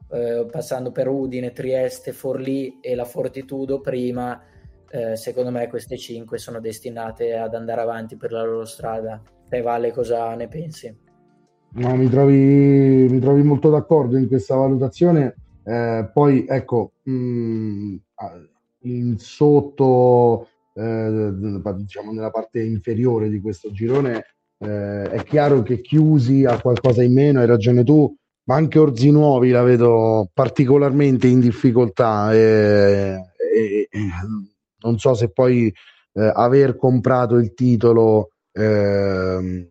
eh, 0.10 0.48
passando 0.50 0.92
per 0.92 1.08
Udine, 1.08 1.52
Trieste, 1.52 2.12
Forlì 2.12 2.80
e 2.82 2.96
la 2.96 3.06
Fortitudo 3.06 3.80
prima, 3.82 4.42
eh, 4.90 5.16
secondo 5.16 5.52
me 5.52 5.70
queste 5.70 5.98
cinque 5.98 6.40
sono 6.40 6.60
destinate 6.60 7.36
ad 7.36 7.54
andare 7.54 7.82
avanti 7.82 8.18
per 8.18 8.32
la 8.32 8.44
loro 8.44 8.66
strada. 8.66 9.22
Te 9.48 9.62
Vale, 9.62 9.92
cosa 9.92 10.34
ne 10.34 10.48
pensi? 10.48 10.98
No, 11.74 11.96
mi 11.96 12.10
trovi, 12.10 13.08
mi 13.10 13.20
trovi 13.20 13.44
molto 13.44 13.70
d'accordo 13.70 14.18
in 14.18 14.28
questa 14.28 14.56
valutazione. 14.56 15.36
Eh, 15.64 16.10
poi 16.14 16.46
ecco, 16.48 16.94
mh, 17.04 17.12
mm, 17.12 17.96
in 18.84 19.18
sotto, 19.18 20.48
eh, 20.74 21.32
diciamo 21.76 22.12
nella 22.12 22.32
parte 22.32 22.62
inferiore 22.62 23.30
di 23.30 23.40
questo 23.40 23.72
girone, 23.72 24.26
eh, 24.58 25.04
è 25.04 25.24
chiaro 25.24 25.62
che 25.64 25.82
Chiusi 25.82 26.46
ha 26.46 26.60
qualcosa 26.60 27.04
in 27.04 27.14
meno, 27.14 27.40
hai 27.40 27.48
ragione 27.48 27.84
tu, 27.84 28.14
ma 28.46 28.56
anche 28.56 28.80
Orzi 28.80 29.12
Nuovi 29.12 29.50
la 29.50 29.64
vedo 29.64 30.30
particolarmente 30.34 31.28
in 31.28 31.40
difficoltà 31.40 32.34
e, 32.34 33.20
e, 33.56 33.88
non 34.84 34.98
so 34.98 35.14
se 35.14 35.30
poi 35.30 35.72
eh, 36.14 36.32
aver 36.34 36.76
comprato 36.76 37.36
il 37.36 37.54
titolo 37.54 38.32
eh, 38.52 39.70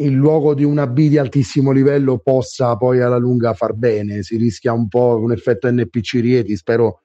in 0.00 0.14
luogo 0.14 0.54
di 0.54 0.64
una 0.64 0.86
B 0.86 1.08
di 1.08 1.18
altissimo 1.18 1.70
livello 1.70 2.18
possa 2.18 2.76
poi 2.76 3.00
alla 3.00 3.16
lunga 3.16 3.54
far 3.54 3.72
bene, 3.74 4.22
si 4.22 4.36
rischia 4.36 4.72
un 4.72 4.88
po' 4.88 5.18
un 5.20 5.32
effetto 5.32 5.70
NPC 5.70 6.12
Rieti, 6.20 6.56
spero 6.56 7.00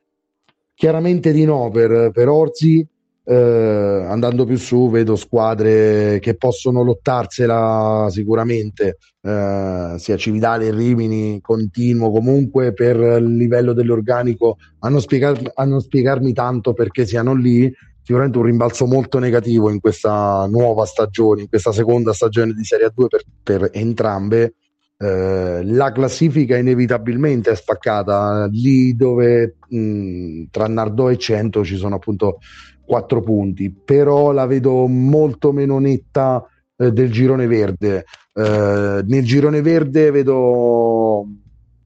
Chiaramente 0.76 1.32
di 1.32 1.46
no 1.46 1.70
per, 1.70 2.12
per 2.12 2.28
Orzi. 2.28 2.86
Eh, 3.26 3.34
andando 3.34 4.44
più 4.44 4.58
su 4.58 4.90
vedo 4.90 5.16
squadre 5.16 6.20
che 6.20 6.36
possono 6.36 6.84
lottarsela 6.84 8.08
sicuramente. 8.10 8.98
Eh, 9.22 9.96
sia 9.98 10.18
Cividale 10.18 10.68
e 10.68 10.72
Rimini 10.72 11.40
continuo 11.40 12.12
comunque 12.12 12.74
per 12.74 12.98
il 12.98 13.38
livello 13.38 13.72
dell'organico. 13.72 14.58
A 14.80 14.90
non, 14.90 15.00
spiegar, 15.00 15.40
a 15.54 15.64
non 15.64 15.80
spiegarmi 15.80 16.34
tanto 16.34 16.74
perché 16.74 17.06
siano 17.06 17.34
lì 17.34 17.72
sicuramente 18.04 18.38
un 18.38 18.44
rimbalzo 18.44 18.86
molto 18.86 19.18
negativo 19.18 19.70
in 19.70 19.80
questa 19.80 20.46
nuova 20.48 20.86
stagione 20.86 21.42
in 21.42 21.48
questa 21.48 21.72
seconda 21.72 22.14
stagione 22.14 22.54
di 22.54 22.64
Serie 22.64 22.88
A2 22.88 23.08
per, 23.08 23.24
per 23.42 23.70
entrambe 23.72 24.56
eh, 25.04 25.62
la 25.66 25.92
classifica 25.92 26.56
inevitabilmente 26.56 27.52
è 27.52 27.56
spaccata 27.56 28.48
lì 28.52 28.96
dove 28.96 29.58
mh, 29.68 30.44
tra 30.50 30.68
Nardò 30.68 31.10
e 31.10 31.18
100 31.18 31.66
ci 31.66 31.76
sono 31.76 31.96
appunto 31.96 32.40
quattro 32.86 33.22
punti, 33.22 33.70
però 33.70 34.32
la 34.32 34.46
vedo 34.46 34.88
molto 34.88 35.52
meno 35.52 35.80
netta 35.80 36.46
eh, 36.78 36.92
del 36.92 37.12
girone 37.12 37.48
verde. 37.48 38.06
Eh, 38.34 39.04
nel 39.06 39.24
girone 39.26 39.62
verde 39.62 40.12
vedo 40.12 41.26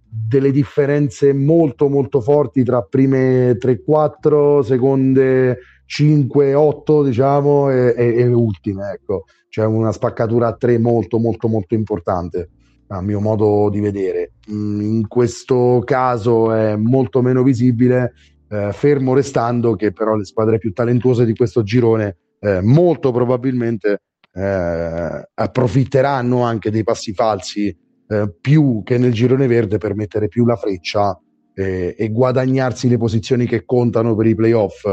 delle 0.10 0.52
differenze 0.52 1.34
molto 1.34 1.90
molto 1.90 2.22
forti 2.22 2.64
tra 2.64 2.82
prime 2.82 3.58
3-4, 3.58 4.62
seconde 4.62 5.58
5-8 5.88 7.06
diciamo 7.06 7.72
e, 7.72 7.94
e, 7.98 8.16
e 8.20 8.28
ultime, 8.28 8.92
ecco. 8.92 9.26
C'è 9.50 9.66
una 9.66 9.92
spaccatura 9.92 10.48
a 10.48 10.56
3 10.56 10.78
molto 10.78 11.18
molto 11.20 11.48
molto 11.48 11.74
importante 11.74 12.50
a 12.88 13.02
mio 13.02 13.20
modo 13.20 13.70
di 13.70 13.80
vedere. 13.80 14.34
Mm, 14.52 14.82
in 14.82 15.08
questo 15.08 15.82
caso 15.86 16.54
è 16.54 16.76
molto 16.76 17.22
meno 17.22 17.44
visibile, 17.44 18.14
eh, 18.50 18.72
fermo 18.72 19.14
restando 19.14 19.76
che 19.76 19.92
però 19.92 20.16
le 20.16 20.26
squadre 20.26 20.58
più 20.58 20.72
talentuose 20.74 21.26
di 21.26 21.36
questo 21.36 21.64
girone 21.64 22.18
eh, 22.40 22.62
molto 22.62 23.12
probabilmente 23.12 24.02
eh, 24.34 25.30
approfitteranno 25.34 26.42
anche 26.44 26.70
dei 26.70 26.84
passi 26.84 27.14
falsi 27.14 27.76
eh, 28.10 28.34
più 28.40 28.84
che 28.84 28.98
nel 28.98 29.12
girone 29.12 29.48
verde 29.48 29.78
per 29.78 29.96
mettere 29.96 30.28
più 30.28 30.46
la 30.46 30.56
freccia 30.56 31.20
eh, 31.54 31.96
e 31.98 32.10
guadagnarsi 32.10 32.88
le 32.88 32.98
posizioni 32.98 33.46
che 33.46 33.66
contano 33.66 34.16
per 34.16 34.28
i 34.28 34.36
playoff 34.36 34.86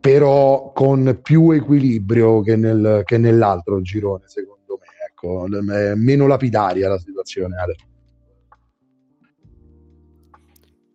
però 0.00 0.72
con 0.72 1.20
più 1.22 1.50
equilibrio 1.50 2.40
che, 2.40 2.56
nel, 2.56 3.02
che 3.04 3.18
nell'altro 3.18 3.80
girone 3.80 4.24
secondo 4.26 4.56
ecco, 5.16 5.46
è 5.46 5.94
meno 5.94 6.26
lapidaria 6.26 6.88
la 6.88 6.98
situazione. 6.98 7.56
Ale. 7.56 7.76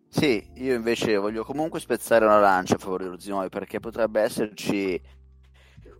Sì, 0.08 0.50
io 0.56 0.74
invece 0.74 1.16
voglio 1.16 1.42
comunque 1.42 1.80
spezzare 1.80 2.24
una 2.24 2.38
lancia 2.38 2.76
a 2.76 2.78
favore 2.78 3.08
di 3.08 3.16
Zinoi 3.18 3.48
perché 3.48 3.80
potrebbe 3.80 4.20
esserci 4.20 5.00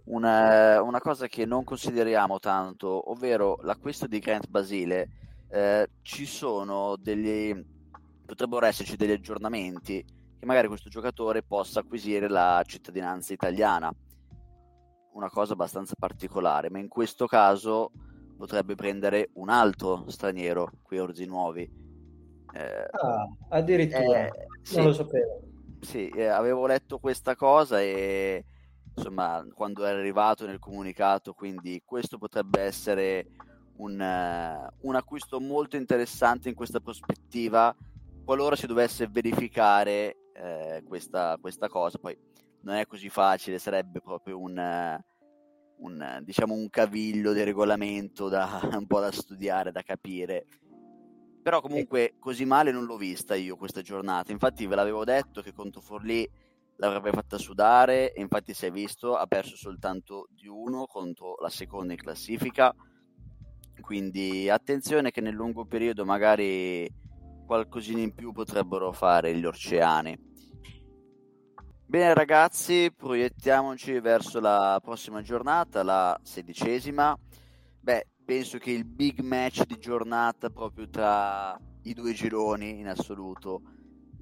una, 0.04 0.82
una, 0.82 1.00
cosa 1.00 1.26
che 1.26 1.46
non 1.46 1.64
consideriamo 1.64 2.38
tanto, 2.38 3.10
ovvero 3.10 3.58
l'acquisto 3.62 4.06
di 4.06 4.18
Grant 4.18 4.48
Basile. 4.48 5.08
Eh, 5.48 5.88
ci 6.02 6.26
sono 6.26 6.96
degli 6.98 7.54
potrebbero 8.24 8.64
esserci 8.64 8.96
degli 8.96 9.10
aggiornamenti 9.10 10.02
che 10.42 10.48
magari 10.48 10.66
questo 10.66 10.88
giocatore 10.88 11.44
possa 11.44 11.78
acquisire 11.78 12.28
la 12.28 12.60
cittadinanza 12.66 13.32
italiana. 13.32 13.94
Una 15.12 15.30
cosa 15.30 15.52
abbastanza 15.52 15.94
particolare, 15.96 16.68
ma 16.68 16.80
in 16.80 16.88
questo 16.88 17.26
caso 17.26 17.92
potrebbe 18.36 18.74
prendere 18.74 19.30
un 19.34 19.50
altro 19.50 20.02
straniero 20.08 20.68
qui 20.82 20.98
a 20.98 21.02
Orzi 21.04 21.26
Nuovi. 21.26 21.62
Eh, 22.54 22.86
ah, 22.90 23.28
addirittura, 23.50 24.26
eh, 24.26 24.32
sì, 24.62 24.78
non 24.78 24.86
lo 24.86 24.92
sapevo. 24.94 25.42
Sì, 25.78 26.08
eh, 26.08 26.26
avevo 26.26 26.66
letto 26.66 26.98
questa 26.98 27.36
cosa 27.36 27.80
e 27.80 28.44
insomma, 28.96 29.46
quando 29.54 29.84
è 29.84 29.90
arrivato 29.90 30.44
nel 30.44 30.58
comunicato, 30.58 31.34
quindi 31.34 31.82
questo 31.84 32.18
potrebbe 32.18 32.62
essere 32.62 33.28
un, 33.76 33.92
uh, 33.92 34.88
un 34.88 34.94
acquisto 34.96 35.38
molto 35.38 35.76
interessante 35.76 36.48
in 36.48 36.56
questa 36.56 36.80
prospettiva, 36.80 37.72
qualora 38.24 38.56
si 38.56 38.66
dovesse 38.66 39.06
verificare 39.06 40.16
eh, 40.42 40.82
questa, 40.86 41.38
questa, 41.40 41.68
cosa. 41.68 41.98
Poi 41.98 42.16
non 42.62 42.74
è 42.74 42.86
così 42.86 43.08
facile, 43.08 43.58
sarebbe 43.58 44.00
proprio 44.00 44.38
un... 44.38 44.56
Uh, 44.56 45.10
un, 45.82 46.20
diciamo, 46.22 46.54
un 46.54 46.68
caviglio 46.70 47.32
di 47.32 47.42
regolamento 47.42 48.28
da, 48.28 48.60
un 48.78 48.86
po' 48.86 49.00
da 49.00 49.10
studiare, 49.10 49.72
da 49.72 49.82
capire. 49.82 50.46
Però 51.42 51.60
comunque 51.60 52.14
così 52.20 52.44
male 52.44 52.70
non 52.70 52.84
l'ho 52.84 52.96
vista 52.96 53.34
io 53.34 53.56
questa 53.56 53.82
giornata. 53.82 54.30
Infatti 54.30 54.64
ve 54.66 54.76
l'avevo 54.76 55.04
detto 55.04 55.42
che 55.42 55.52
contro 55.52 55.80
Forlì 55.80 56.28
l'avrebbe 56.76 57.10
fatta 57.10 57.36
sudare 57.36 58.12
e 58.12 58.20
infatti 58.20 58.54
si 58.54 58.66
è 58.66 58.70
visto, 58.70 59.16
ha 59.16 59.26
perso 59.26 59.56
soltanto 59.56 60.28
di 60.30 60.46
uno 60.46 60.86
contro 60.86 61.36
la 61.40 61.48
seconda 61.48 61.92
in 61.94 61.98
classifica. 61.98 62.72
Quindi 63.80 64.48
attenzione 64.48 65.10
che 65.10 65.20
nel 65.20 65.34
lungo 65.34 65.64
periodo 65.64 66.04
magari 66.04 66.88
qualcosina 67.44 68.00
in 68.00 68.14
più 68.14 68.30
potrebbero 68.30 68.92
fare 68.92 69.36
gli 69.36 69.44
oceani. 69.44 70.31
Bene 71.92 72.14
ragazzi, 72.14 72.90
proiettiamoci 72.90 74.00
verso 74.00 74.40
la 74.40 74.80
prossima 74.82 75.20
giornata, 75.20 75.82
la 75.82 76.18
sedicesima. 76.22 77.14
Beh, 77.80 78.06
penso 78.24 78.56
che 78.56 78.70
il 78.70 78.86
big 78.86 79.20
match 79.20 79.66
di 79.66 79.76
giornata 79.76 80.48
proprio 80.48 80.88
tra 80.88 81.54
i 81.82 81.92
due 81.92 82.14
gironi 82.14 82.78
in 82.78 82.88
assoluto 82.88 83.60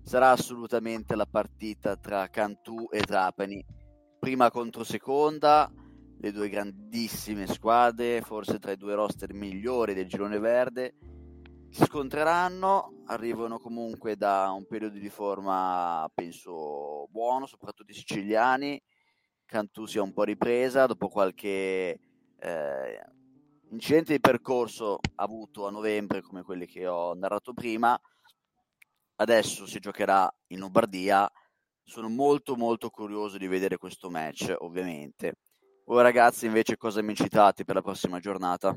sarà 0.03 0.33
assolutamente 0.33 1.15
la 1.15 1.27
partita 1.27 1.95
tra 1.95 2.27
Cantù 2.27 2.89
e 2.91 3.03
Trapani. 3.03 3.65
Prima 4.19 4.51
contro 4.51 4.83
seconda, 4.83 5.71
le 6.19 6.33
due 6.33 6.49
grandissime 6.49 7.47
squadre, 7.47 8.21
forse 8.21 8.59
tra 8.59 8.73
i 8.73 8.77
due 8.77 8.97
roster 8.97 9.33
migliori 9.33 9.95
del 9.95 10.09
girone 10.09 10.41
verde 10.41 10.95
si 11.71 11.85
scontreranno, 11.85 13.03
arrivano 13.07 13.61
comunque 13.61 14.17
da 14.17 14.51
un 14.51 14.67
periodo 14.67 14.99
di 14.99 15.09
forma, 15.09 16.11
penso, 16.13 17.07
buono, 17.11 17.47
soprattutto 17.47 17.93
i 17.93 17.95
siciliani. 17.95 18.81
Cantù 19.47 19.87
si 19.87 19.99
è 19.99 20.01
un 20.01 20.13
po' 20.13 20.25
ripresa 20.25 20.87
dopo 20.87 21.09
qualche 21.09 22.01
eh, 22.39 23.01
incidente 23.71 24.13
di 24.13 24.21
percorso 24.21 24.99
avuto 25.17 25.67
a 25.67 25.71
novembre, 25.71 26.23
come 26.23 26.43
quelli 26.43 26.67
che 26.67 26.87
ho 26.87 27.15
narrato 27.15 27.53
prima. 27.53 27.99
Adesso 29.17 29.67
si 29.67 29.79
giocherà 29.79 30.33
in 30.49 30.59
Lombardia, 30.59 31.31
sono 31.85 32.09
molto 32.09 32.57
molto 32.57 32.91
curioso 32.91 33.39
di 33.39 33.47
vedere 33.47 33.77
questo 33.77 34.11
match, 34.11 34.55
ovviamente. 34.59 35.35
Voi 35.85 36.03
ragazzi 36.03 36.47
invece 36.47 36.77
cosa 36.77 37.03
mi 37.03 37.15
citate 37.15 37.65
per 37.65 37.75
la 37.77 37.83
prossima 37.83 38.19
giornata? 38.19 38.77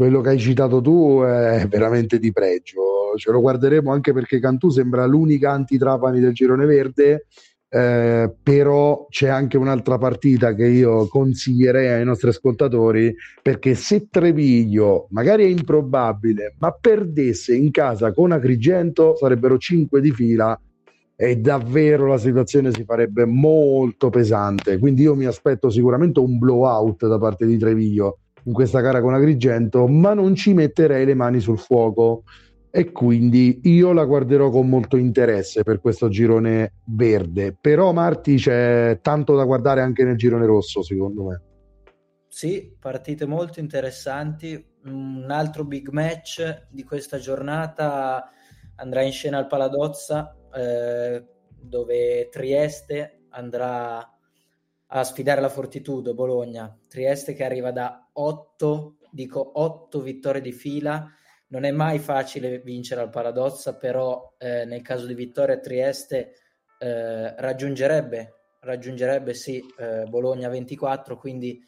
Quello 0.00 0.22
che 0.22 0.30
hai 0.30 0.38
citato 0.38 0.80
tu 0.80 1.20
è 1.20 1.66
veramente 1.68 2.18
di 2.18 2.32
pregio, 2.32 3.12
ce 3.16 3.30
lo 3.30 3.42
guarderemo 3.42 3.92
anche 3.92 4.14
perché 4.14 4.40
Cantù 4.40 4.70
sembra 4.70 5.04
l'unica 5.04 5.50
antitrapani 5.50 6.20
del 6.20 6.32
girone 6.32 6.64
verde, 6.64 7.26
eh, 7.68 8.34
però 8.42 9.06
c'è 9.10 9.28
anche 9.28 9.58
un'altra 9.58 9.98
partita 9.98 10.54
che 10.54 10.66
io 10.68 11.06
consiglierei 11.06 11.88
ai 11.88 12.04
nostri 12.06 12.30
ascoltatori 12.30 13.14
perché 13.42 13.74
se 13.74 14.06
Treviglio, 14.08 15.06
magari 15.10 15.44
è 15.44 15.48
improbabile, 15.48 16.54
ma 16.60 16.72
perdesse 16.72 17.54
in 17.54 17.70
casa 17.70 18.14
con 18.14 18.32
Agrigento 18.32 19.16
sarebbero 19.16 19.58
5 19.58 20.00
di 20.00 20.12
fila 20.12 20.58
e 21.14 21.36
davvero 21.36 22.06
la 22.06 22.16
situazione 22.16 22.72
si 22.72 22.84
farebbe 22.84 23.26
molto 23.26 24.08
pesante. 24.08 24.78
Quindi 24.78 25.02
io 25.02 25.14
mi 25.14 25.26
aspetto 25.26 25.68
sicuramente 25.68 26.20
un 26.20 26.38
blowout 26.38 27.06
da 27.06 27.18
parte 27.18 27.44
di 27.44 27.58
Treviglio 27.58 28.20
in 28.44 28.52
questa 28.52 28.80
gara 28.80 29.00
con 29.00 29.14
Agrigento, 29.14 29.86
ma 29.86 30.14
non 30.14 30.34
ci 30.34 30.52
metterei 30.52 31.04
le 31.04 31.14
mani 31.14 31.40
sul 31.40 31.58
fuoco 31.58 32.24
e 32.70 32.92
quindi 32.92 33.60
io 33.64 33.92
la 33.92 34.04
guarderò 34.04 34.48
con 34.50 34.68
molto 34.68 34.96
interesse 34.96 35.62
per 35.62 35.80
questo 35.80 36.08
girone 36.08 36.74
verde. 36.84 37.56
Però 37.60 37.92
Marti 37.92 38.36
c'è 38.36 39.00
tanto 39.02 39.34
da 39.34 39.44
guardare 39.44 39.80
anche 39.80 40.04
nel 40.04 40.16
girone 40.16 40.46
rosso, 40.46 40.82
secondo 40.82 41.24
me. 41.24 41.42
Sì, 42.28 42.72
partite 42.78 43.26
molto 43.26 43.58
interessanti. 43.58 44.64
Un 44.84 45.26
altro 45.30 45.64
big 45.64 45.88
match 45.88 46.68
di 46.70 46.84
questa 46.84 47.18
giornata 47.18 48.30
andrà 48.76 49.02
in 49.02 49.12
scena 49.12 49.38
al 49.38 49.46
Paladozza 49.48 50.34
eh, 50.54 51.24
dove 51.60 52.28
Trieste 52.30 53.24
andrà 53.30 54.00
a 54.92 55.04
sfidare 55.04 55.40
la 55.40 55.48
Fortitudo 55.48 56.14
Bologna. 56.14 56.76
Trieste 56.88 57.34
che 57.34 57.44
arriva 57.44 57.70
da 57.70 58.08
8, 58.12 58.96
dico 59.10 59.52
8 59.60 60.00
vittorie 60.00 60.40
di 60.40 60.52
fila. 60.52 61.12
Non 61.48 61.64
è 61.64 61.70
mai 61.70 61.98
facile 61.98 62.60
vincere 62.60 63.00
al 63.00 63.10
Paradozza, 63.10 63.76
però 63.76 64.34
eh, 64.38 64.64
nel 64.64 64.82
caso 64.82 65.06
di 65.06 65.14
vittoria 65.14 65.58
Trieste 65.58 66.34
eh, 66.78 67.34
raggiungerebbe, 67.36 68.34
raggiungerebbe 68.60 69.34
sì 69.34 69.62
eh, 69.78 70.04
Bologna 70.08 70.48
24, 70.48 71.16
quindi 71.16 71.62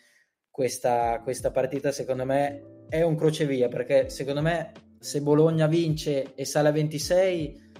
questa, 0.50 1.20
questa 1.22 1.50
partita 1.50 1.90
secondo 1.90 2.24
me 2.24 2.84
è 2.88 3.02
un 3.02 3.16
crocevia 3.16 3.68
perché 3.68 4.08
secondo 4.10 4.42
me 4.42 4.72
se 4.98 5.20
Bologna 5.20 5.66
vince 5.66 6.34
e 6.34 6.44
sale 6.44 6.68
a 6.68 6.72
26 6.72 7.70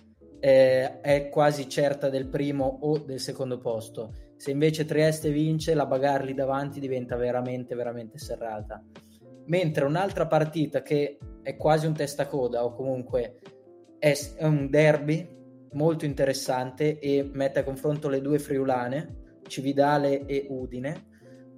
eh, 0.41 1.01
è 1.01 1.29
quasi 1.29 1.69
certa 1.69 2.09
del 2.09 2.27
primo 2.27 2.79
o 2.83 2.99
del 2.99 3.21
secondo 3.21 3.59
posto. 3.59 4.32
Se 4.43 4.51
invece 4.51 4.85
Trieste 4.85 5.31
vince, 5.31 5.73
la 5.73 5.87
bagarre 5.87 6.25
lì 6.25 6.35
davanti 6.35 6.81
diventa 6.81 7.15
veramente, 7.15 7.77
veramente 7.77 8.19
serrata. 8.19 8.83
Mentre 9.47 9.85
un'altra 9.85 10.27
partita 10.27 10.83
che 10.83 11.17
è 11.45 11.57
quasi 11.57 11.87
un 11.87 11.95
testacoda 11.95 12.65
o 12.65 12.75
comunque 12.75 13.39
è, 14.01 14.13
è 14.35 14.45
un 14.45 14.69
derby 14.69 15.29
molto 15.75 16.07
interessante 16.07 16.99
e 16.99 17.31
mette 17.33 17.61
a 17.61 17.63
confronto 17.63 18.09
le 18.09 18.21
due 18.21 18.41
friulane, 18.41 19.39
Cividale 19.47 20.27
e 20.27 20.49
Udine. 20.51 21.07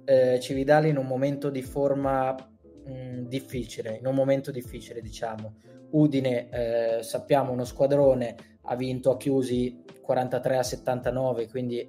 Eh, 0.05 0.39
Cividale 0.39 0.87
in 0.87 0.97
un 0.97 1.07
momento 1.07 1.49
di 1.49 1.63
forma 1.63 2.35
mh, 2.35 3.21
difficile, 3.21 3.97
in 3.97 4.05
un 4.05 4.13
momento 4.13 4.51
difficile 4.51 5.01
diciamo. 5.01 5.55
Udine 5.89 6.49
eh, 6.51 7.01
sappiamo 7.01 7.51
uno 7.51 7.63
squadrone 7.63 8.35
ha 8.65 8.75
vinto 8.75 9.11
a 9.11 9.17
chiusi 9.17 9.83
43 10.01 10.57
a 10.57 10.63
79, 10.63 11.47
quindi 11.49 11.87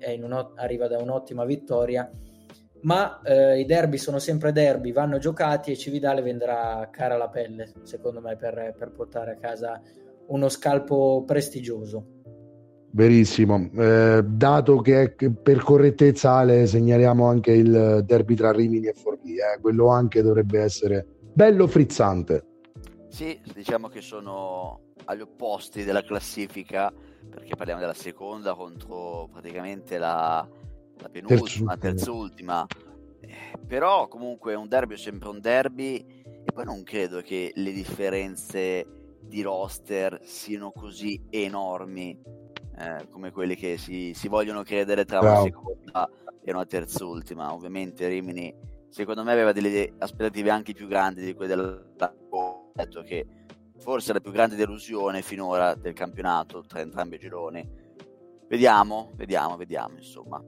arriva 0.57 0.89
da 0.89 0.99
un'ottima 0.99 1.45
vittoria. 1.45 2.09
Ma 2.83 3.21
eh, 3.23 3.59
i 3.59 3.65
derby 3.65 3.97
sono 3.97 4.19
sempre 4.19 4.53
derby, 4.53 4.93
vanno 4.93 5.19
giocati 5.19 5.73
e 5.73 5.77
Cividale 5.77 6.23
vendrà 6.23 6.89
cara 6.91 7.17
la 7.17 7.29
pelle, 7.29 7.73
secondo 7.83 8.21
me, 8.21 8.37
per, 8.37 8.75
per 8.79 8.93
portare 8.93 9.33
a 9.33 9.37
casa 9.37 9.81
uno 10.29 10.49
scalpo 10.49 11.25
prestigioso. 11.27 12.15
Verissimo, 12.91 13.69
eh, 13.77 14.25
dato 14.27 14.81
che 14.81 15.15
per 15.43 15.63
correttezza 15.63 16.33
Ale 16.33 16.67
segnaliamo 16.67 17.27
anche 17.27 17.53
il 17.53 18.03
derby 18.07 18.35
tra 18.35 18.53
Rimini 18.53 18.87
e 18.87 18.95
Forlì, 18.95 19.35
eh, 19.35 19.61
quello 19.61 19.89
anche 19.89 20.23
dovrebbe 20.23 20.61
essere 20.61 21.07
bello 21.35 21.67
frizzante. 21.67 22.56
Sì, 23.09 23.41
diciamo 23.53 23.89
che 23.89 24.01
sono 24.01 24.93
agli 25.05 25.21
opposti 25.21 25.85
della 25.85 26.03
classifica, 26.03 26.93
perché 27.29 27.55
parliamo 27.57 27.81
della 27.81 27.95
seconda 27.95 28.55
contro 28.55 29.29
praticamente 29.33 29.99
la, 29.99 30.47
la 30.99 31.09
penultima, 31.09 31.77
terzultima. 31.77 32.67
Eh, 33.21 33.59
però 33.67 34.09
comunque 34.09 34.55
un 34.55 34.69
derby 34.69 34.95
è 34.95 34.99
sempre 34.99 35.29
un 35.29 35.41
derby 35.41 36.05
e 36.45 36.53
poi 36.53 36.65
non 36.65 36.83
credo 36.83 37.21
che 37.23 37.53
le 37.55 37.73
differenze 37.73 38.87
di 39.21 39.43
roster 39.43 40.21
siano 40.23 40.71
così 40.71 41.21
enormi 41.31 42.19
eh, 42.79 43.09
come 43.11 43.31
quelle 43.33 43.57
che 43.57 43.77
si, 43.79 44.13
si, 44.15 44.29
vogliono 44.29 44.63
credere 44.63 45.05
tra 45.05 45.21
una 45.21 45.41
seconda 45.41 46.09
e 46.45 46.53
una 46.53 46.67
terzultima. 46.67 47.53
Ovviamente 47.53 48.07
Rimini 48.07 48.55
secondo 48.89 49.25
me 49.25 49.33
aveva 49.33 49.53
delle 49.53 49.95
aspettative 49.99 50.51
anche 50.51 50.73
più 50.73 50.87
grandi 50.87 51.25
di 51.25 51.35
quelle 51.35 51.55
della 51.55 51.83
detto 52.85 53.03
che 53.03 53.27
forse 53.79 54.13
la 54.13 54.21
più 54.21 54.33
grande 54.33 54.57
delusione 54.57 55.23
finora 55.23 55.75
del 55.75 55.93
campionato 55.93 56.65
tra 56.67 56.81
entrambi 56.81 57.17
i 57.17 57.19
gironi. 57.19 57.85
Vediamo, 58.49 59.13
vediamo, 59.15 59.57
vediamo, 59.57 59.97
insomma. 59.97 60.43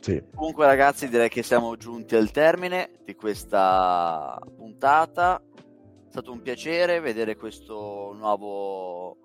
Sì. 0.00 0.22
Comunque 0.34 0.66
ragazzi 0.66 1.08
direi 1.08 1.28
che 1.28 1.42
siamo 1.42 1.76
giunti 1.76 2.16
al 2.16 2.30
termine 2.30 3.00
di 3.04 3.14
questa 3.14 4.38
puntata. 4.56 5.40
È 5.40 6.10
stato 6.10 6.32
un 6.32 6.42
piacere 6.42 7.00
vedere 7.00 7.36
questo 7.36 8.12
nuovo 8.14 9.16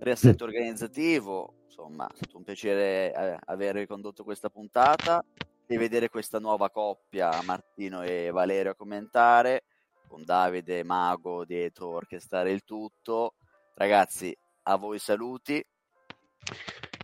riassetto 0.00 0.44
sì. 0.46 0.54
organizzativo. 0.54 1.54
Insomma, 1.64 2.06
è 2.06 2.16
stato 2.16 2.36
un 2.36 2.44
piacere 2.44 3.14
eh, 3.14 3.38
aver 3.46 3.86
condotto 3.86 4.24
questa 4.24 4.48
puntata 4.48 5.24
e 5.66 5.78
vedere 5.78 6.08
questa 6.08 6.38
nuova 6.38 6.70
coppia, 6.70 7.30
Martino 7.42 8.02
e 8.02 8.30
Valerio, 8.30 8.72
a 8.72 8.74
commentare 8.74 9.64
con 10.08 10.22
Davide 10.24 10.82
Mago 10.84 11.44
dietro 11.44 11.88
orchestrare 11.88 12.50
il 12.52 12.64
tutto. 12.64 13.34
Ragazzi, 13.74 14.36
a 14.64 14.76
voi 14.76 14.98
saluti. 14.98 15.64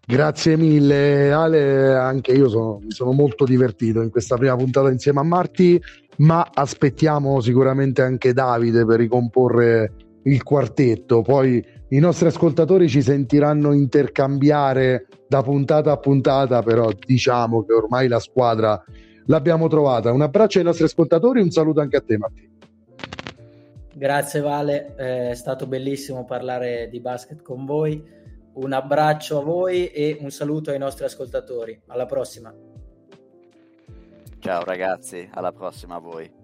Grazie 0.04 0.56
mille 0.56 1.32
Ale, 1.32 1.94
anche 1.94 2.32
io 2.32 2.48
sono, 2.48 2.78
mi 2.82 2.90
sono 2.90 3.12
molto 3.12 3.44
divertito 3.44 4.02
in 4.02 4.10
questa 4.10 4.36
prima 4.36 4.56
puntata 4.56 4.90
insieme 4.90 5.20
a 5.20 5.24
Marti, 5.24 5.80
ma 6.18 6.50
aspettiamo 6.52 7.40
sicuramente 7.40 8.02
anche 8.02 8.32
Davide 8.32 8.84
per 8.84 8.98
ricomporre 8.98 9.92
il 10.24 10.42
quartetto. 10.42 11.22
Poi 11.22 11.64
i 11.90 11.98
nostri 11.98 12.26
ascoltatori 12.26 12.88
ci 12.88 13.00
sentiranno 13.00 13.72
intercambiare 13.72 15.06
da 15.28 15.42
puntata 15.42 15.92
a 15.92 15.98
puntata, 15.98 16.62
però 16.62 16.90
diciamo 16.92 17.64
che 17.64 17.72
ormai 17.72 18.08
la 18.08 18.18
squadra 18.18 18.82
l'abbiamo 19.26 19.68
trovata. 19.68 20.12
Un 20.12 20.22
abbraccio 20.22 20.58
ai 20.58 20.64
nostri 20.64 20.84
ascoltatori, 20.84 21.40
un 21.40 21.50
saluto 21.50 21.80
anche 21.80 21.96
a 21.96 22.00
te 22.00 22.18
Marti. 22.18 22.51
Grazie 23.94 24.40
Vale, 24.40 24.94
è 24.94 25.34
stato 25.34 25.66
bellissimo 25.66 26.24
parlare 26.24 26.88
di 26.88 27.00
basket 27.00 27.42
con 27.42 27.66
voi. 27.66 28.20
Un 28.54 28.72
abbraccio 28.72 29.38
a 29.38 29.42
voi 29.42 29.88
e 29.88 30.16
un 30.20 30.30
saluto 30.30 30.70
ai 30.70 30.78
nostri 30.78 31.04
ascoltatori. 31.04 31.80
Alla 31.86 32.06
prossima. 32.06 32.54
Ciao 34.38 34.64
ragazzi, 34.64 35.28
alla 35.32 35.52
prossima 35.52 35.96
a 35.96 36.00
voi. 36.00 36.41